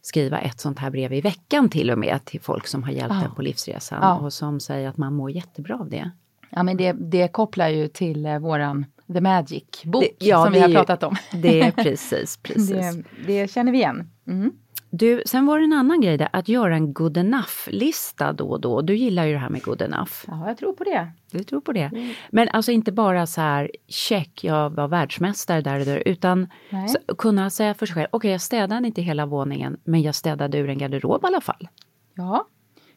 [0.00, 3.14] skriva ett sånt här brev i veckan till och med till folk som har hjälpt
[3.14, 3.24] Ja.
[3.24, 4.18] en på livsresan Ja.
[4.18, 6.10] och som säger att man mår jättebra av det.
[6.50, 10.68] Ja men det, det kopplar ju till eh, våran The Magic-bok ja, som vi har
[10.68, 11.16] ju- pratat om.
[11.32, 12.68] Det är precis, precis.
[12.70, 14.10] det, det känner vi igen.
[14.26, 14.52] Mm.
[14.92, 18.60] Du, sen var det en annan grej där, att göra en good enough-lista då och
[18.60, 18.80] då.
[18.80, 20.12] Du gillar ju det här med good enough.
[20.26, 21.10] Ja, jag tror på det.
[21.32, 22.12] Du tror på det.
[22.30, 26.48] Men alltså inte bara så här, check, jag var världsmästare där och där, utan
[26.88, 30.58] så, kunna säga för sig själv, okej jag städade inte hela våningen, men jag städade
[30.58, 31.68] ur en garderob i alla fall.
[32.14, 32.46] Ja.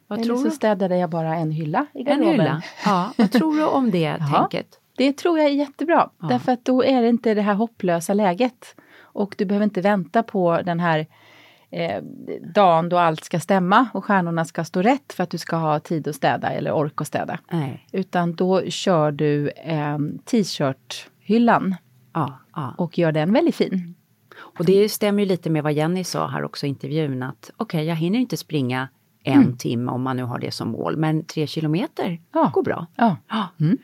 [0.08, 0.52] Vad Eller tror så du?
[0.52, 2.32] städade jag bara en hylla i En garderoben.
[2.32, 2.62] hylla.
[2.86, 4.80] Ja, vad tror du om det tänket?
[4.98, 6.10] Det tror jag är jättebra.
[6.22, 6.28] Ja.
[6.28, 8.76] Därför att då är det inte det här hopplösa läget.
[9.02, 11.08] Och du behöver inte vänta på den här
[11.72, 12.04] eh,
[12.56, 15.80] dagen då allt ska stämma och stjärnorna ska stå rätt för att du ska ha
[15.80, 17.40] tid att städa eller ork att städa.
[17.52, 17.88] Nej.
[17.92, 21.76] Utan då kör du eh, t-shirt-hyllan
[22.14, 22.74] Ja, ja.
[22.78, 23.96] och gör den väldigt fin.
[24.42, 27.86] Och det stämmer ju lite med vad Jenny sa här också i intervjun att okej,
[27.86, 28.88] jag hinner inte springa
[29.24, 29.58] en Mm.
[29.58, 32.52] timme om man nu har det som mål, men tre kilometer Ja.
[32.54, 32.88] går bra.
[32.96, 33.18] Ja.
[33.60, 33.78] Mm.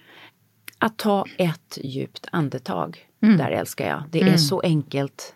[0.79, 3.37] Att ta ett djupt andetag, Mm.
[3.37, 4.03] där älskar jag.
[4.11, 4.37] Det är Mm.
[4.37, 5.35] så enkelt.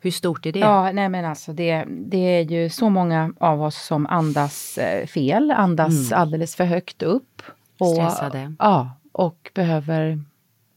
[0.00, 0.58] Hur stort är det?
[0.58, 5.06] Ja, nej men alltså det, det är ju så många av oss som andas eh,
[5.06, 7.42] fel, andas alldeles för högt upp.
[7.78, 8.54] Och, Stressade.
[8.58, 10.20] Ja, och behöver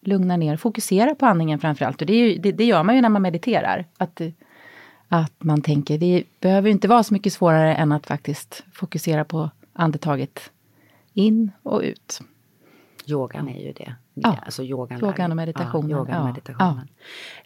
[0.02, 2.02] lugna ner, fokusera på andningen framförallt.
[2.02, 3.86] Och det, är ju, det, det gör man ju när man mediterar.
[3.98, 4.22] Att,
[5.14, 9.50] att man tänker, det behöver inte vara så mycket svårare än att faktiskt fokusera på
[9.74, 10.52] andetaget
[11.14, 12.22] in och ut.
[13.06, 13.96] Yogan är ju det.
[14.14, 14.38] Ja.
[14.46, 15.90] Alltså yogan, Yogan och meditationen.
[15.90, 16.32] Ja, yogan och Ja.
[16.32, 16.88] meditationen.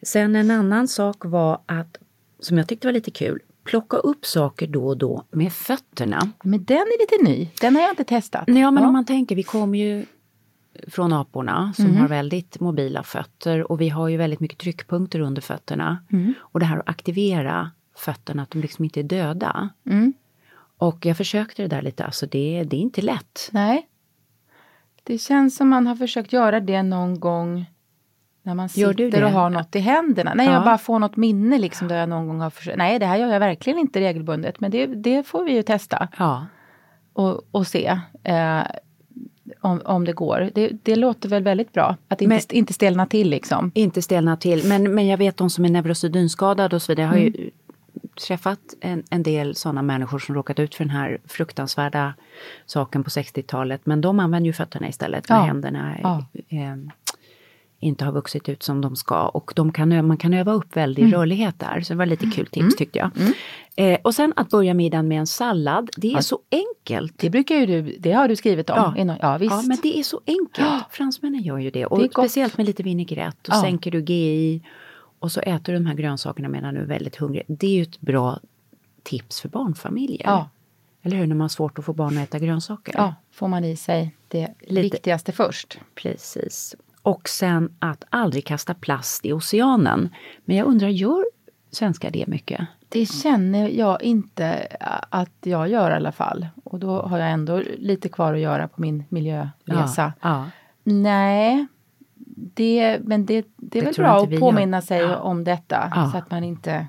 [0.04, 1.98] Sen en annan sak var att,
[2.40, 6.32] som jag tyckte var lite kul, plocka upp saker då och då med fötterna.
[6.44, 8.44] Men den är lite ny, den har jag inte testat.
[8.48, 8.88] Nej, ja, men Ja.
[8.88, 10.06] om man tänker, vi kommer ju
[10.88, 11.98] från aporna som Mm.
[11.98, 15.98] har väldigt mobila fötter och vi har ju väldigt mycket tryckpunkter under fötterna.
[16.12, 16.34] Mm.
[16.40, 19.70] Och det här att aktivera fötterna, att de liksom inte är döda.
[19.86, 20.14] Mm.
[20.78, 23.50] Och jag försökte det där lite, alltså det, det är inte lätt.
[23.52, 23.88] Nej.
[25.04, 27.66] Det känns som man har försökt göra det någon gång
[28.44, 30.34] när man sitter och har något i händerna.
[30.34, 30.54] Nej, Ja.
[30.54, 32.78] jag bara får något minne liksom där jag någon gång har försökt.
[32.78, 34.60] Nej, det här gör jag verkligen inte regelbundet.
[34.60, 36.08] Men det, det får vi ju testa.
[36.18, 36.46] Ja.
[37.14, 38.62] Och, och se eh,
[39.62, 40.50] om, om det går.
[40.56, 41.98] Det, det låter väl väldigt bra.
[42.08, 43.72] Att inte, Men- inte stelna till liksom.
[43.76, 47.04] Inte stelna till, men, men jag vet de som är neurosedynskadade och så vidare.
[47.06, 47.34] Jag har Mm.
[47.34, 47.50] ju
[48.28, 52.14] träffat en, en del sådana människor som råkat ut för den här fruktansvärda
[52.66, 53.82] saken på 60-talet.
[53.86, 55.44] Men de använder ju fötterna istället när Ja.
[55.44, 56.26] händerna Ja.
[56.50, 56.76] eh,
[57.86, 59.28] inte har vuxit ut som de ska.
[59.28, 61.14] Och de kan, man kan öva upp väldig Mm.
[61.14, 61.82] rörlighet där.
[61.82, 63.12] Så det var lite kul tips tyckte jag.
[63.76, 66.22] Eh, och sen att börja middagen med en sallad, det är Ja.
[66.22, 67.14] så enkelt.
[67.20, 68.76] Det brukar ju du, det har du skrivit om.
[68.78, 69.02] Ja.
[69.02, 69.52] Innan- ja visst.
[69.52, 70.84] Ja, men det är så enkelt.
[70.92, 71.86] Fransmännen gör ju det.
[71.86, 73.48] Och Det speciellt med lite vinägrett.
[73.48, 73.62] Och Ja.
[73.62, 74.62] sänker du GI.
[75.20, 77.44] Och så äter du de här grönsakerna medan du är väldigt hungrig.
[77.48, 78.40] Det är ju ett bra
[79.04, 80.22] tips för barnfamiljer.
[80.24, 80.50] Ja.
[81.04, 81.28] Eller hur?
[81.28, 82.94] När man har svårt att få barn att äta grönsaker.
[82.98, 84.82] Ja, får man i sig det Lite.
[84.82, 85.80] viktigaste först.
[85.96, 86.76] Precis.
[87.06, 90.10] Och sen att aldrig kasta plast i oceanen.
[90.46, 91.26] Men jag undrar, gör
[91.72, 92.62] svenskar det mycket?
[92.90, 94.68] Det känner jag inte
[95.10, 96.48] att jag gör i alla fall.
[96.64, 99.52] Och då har jag ändå lite kvar att göra på min miljöresa.
[99.68, 100.46] Ja, ja.
[100.84, 101.66] Nej,
[102.54, 104.40] det, men det, det är Det väl bra att vi gör.
[104.40, 105.18] påminna sig Ja.
[105.18, 106.10] om detta.
[106.12, 106.88] Så att man inte...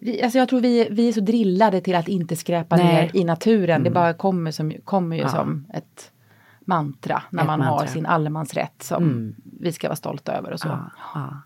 [0.00, 2.86] Vi, alltså jag tror vi, vi är så drillade till att inte skräpa Nej.
[2.86, 3.82] ner i naturen.
[3.82, 3.92] Det Mm.
[3.92, 6.10] bara kommer, som, kommer ju som ett
[6.66, 7.86] mantra när Ett man har mantra.
[7.88, 9.34] sin allemansrätt som Mm.
[9.60, 10.68] vi ska vara stolta över och så.
[10.68, 11.40] Ja, ja.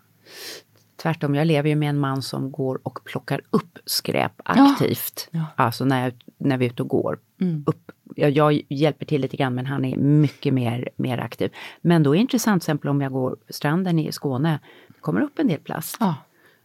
[1.01, 5.29] Tvärtom, jag lever ju med en man som går och plockar upp skräp aktivt.
[5.31, 5.45] Ja.
[5.55, 7.19] Alltså när, jag, när vi är ute och går.
[7.41, 7.63] Mm.
[7.67, 7.91] Upp.
[8.15, 11.51] Jag, jag hjälper till lite grann men han är mycket mer, mer aktiv.
[11.81, 14.59] Men då är det intressant, till exempel om jag går stranden i Skåne,
[15.01, 15.97] kommer upp en del plast.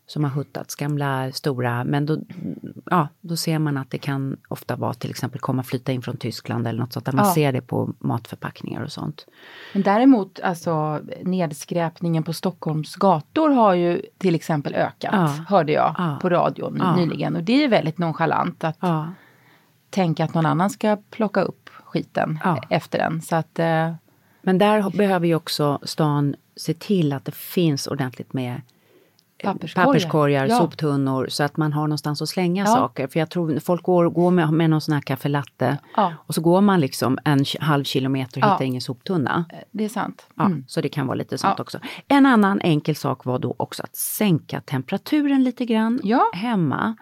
[0.08, 2.18] Som har huttats, gamla stora, men då,
[2.90, 6.16] ja, då ser man att det kan ofta vara till exempel komma flyta in från
[6.16, 7.34] Tyskland eller något sånt, där man Ja.
[7.34, 9.26] ser det på matförpackningar och sånt.
[9.72, 15.10] Men däremot alltså nedskräpningen på Stockholms gator har ju till exempel ökat.
[15.14, 15.26] Ja.
[15.48, 16.18] Hörde jag Ja.
[16.22, 17.36] på radion nyligen.
[17.36, 18.78] Och det är väldigt nonchalant att
[19.90, 22.38] tänka att någon annan ska plocka upp skiten
[22.70, 23.22] efter den.
[23.22, 23.92] Så att eh,
[24.42, 28.60] Men där behöver ju också stan se till att det finns ordentligt med
[29.42, 29.86] Papperskorgar.
[29.86, 30.58] papperskorgar, Ja.
[30.58, 32.66] soptunnor så att man har någonstans att slänga Ja.
[32.74, 33.06] saker.
[33.06, 36.12] För jag tror folk går, går med, med någon sån här kaffelatte Ja.
[36.26, 39.44] och så går man liksom en halv kilometer och hittar ingen soptunna.
[39.70, 40.26] det är sant.
[40.40, 40.64] Mm.
[40.68, 41.78] Så det kan vara lite sånt också.
[42.08, 46.00] En annan enkel sak var då också att sänka temperaturen lite grann
[46.32, 46.96] hemma.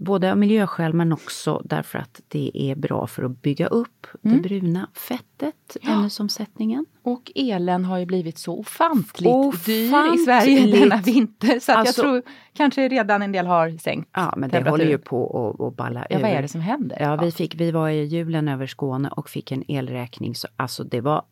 [0.00, 4.36] Både av miljöskäl men också därför att det är bra för att bygga upp Mm.
[4.42, 6.86] det bruna fettet, ämnesomsättningen.
[7.02, 10.24] Och elen har ju blivit så ofantligt, dyr i Ofantligt.
[10.24, 11.58] Sverige denna vinter.
[11.60, 12.22] Så att Alltså- jag tror
[12.52, 16.06] kanske redan en del har sänkt Ja, men det håller ju på att- att balla
[16.10, 16.34] Ja, vad ur.
[16.36, 16.96] är det som händer?
[17.00, 20.34] Ja, vi, fick, vi var i julen över Skåne och fick en elräkning.
[20.34, 21.22] Så, alltså det var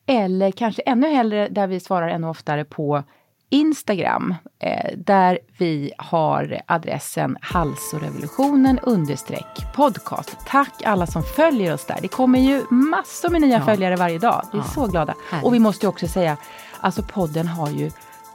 [0.05, 3.03] Eller kanske ännu hellre där vi svarar ännu oftare på
[3.49, 10.38] Instagram eh, där vi har adressen halsorevolutionen understreck podcast.
[10.47, 11.97] Tack alla som följer oss där.
[12.01, 13.65] Det kommer ju massor med nya Ja.
[13.65, 14.45] följare varje dag.
[14.51, 14.67] Vi är Ja.
[14.69, 15.15] så glada.
[15.29, 15.45] Härligt.
[15.45, 16.38] Och vi måste ju också säga,
[16.79, 17.91] alltså podden har ju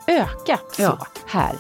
[0.09, 0.97] ökat Ja.
[0.99, 1.57] så här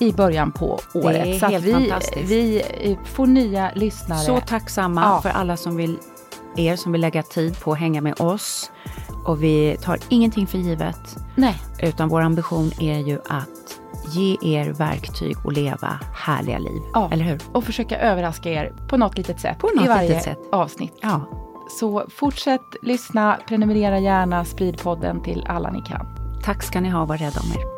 [0.00, 1.26] i början på året.
[1.26, 2.30] är så helt vi, fantastiskt.
[2.30, 4.18] vi eh, får nya lyssnare.
[4.18, 5.20] Så tacksamma Ja.
[5.22, 5.98] för alla som vill,
[6.56, 8.70] er som vill lägga tid på att hänga med oss.
[9.26, 11.16] Och vi tar ingenting för givet.
[11.34, 11.54] Nej.
[11.82, 13.48] Utan vår ambition är ju att
[14.14, 16.82] ge er verktyg att leva härliga liv.
[16.94, 17.08] Ja.
[17.12, 17.40] Eller hur?
[17.52, 20.38] Och försöka överraska er på något litet sätt På något i varje litet sätt.
[20.52, 20.92] avsnitt.
[21.02, 21.20] Ja.
[21.80, 26.06] Så fortsätt lyssna, prenumerera gärna, sprid podden till alla ni kan.
[26.44, 27.77] Tack ska ni ha, var rädda om er.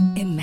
[0.00, 0.39] Imagine.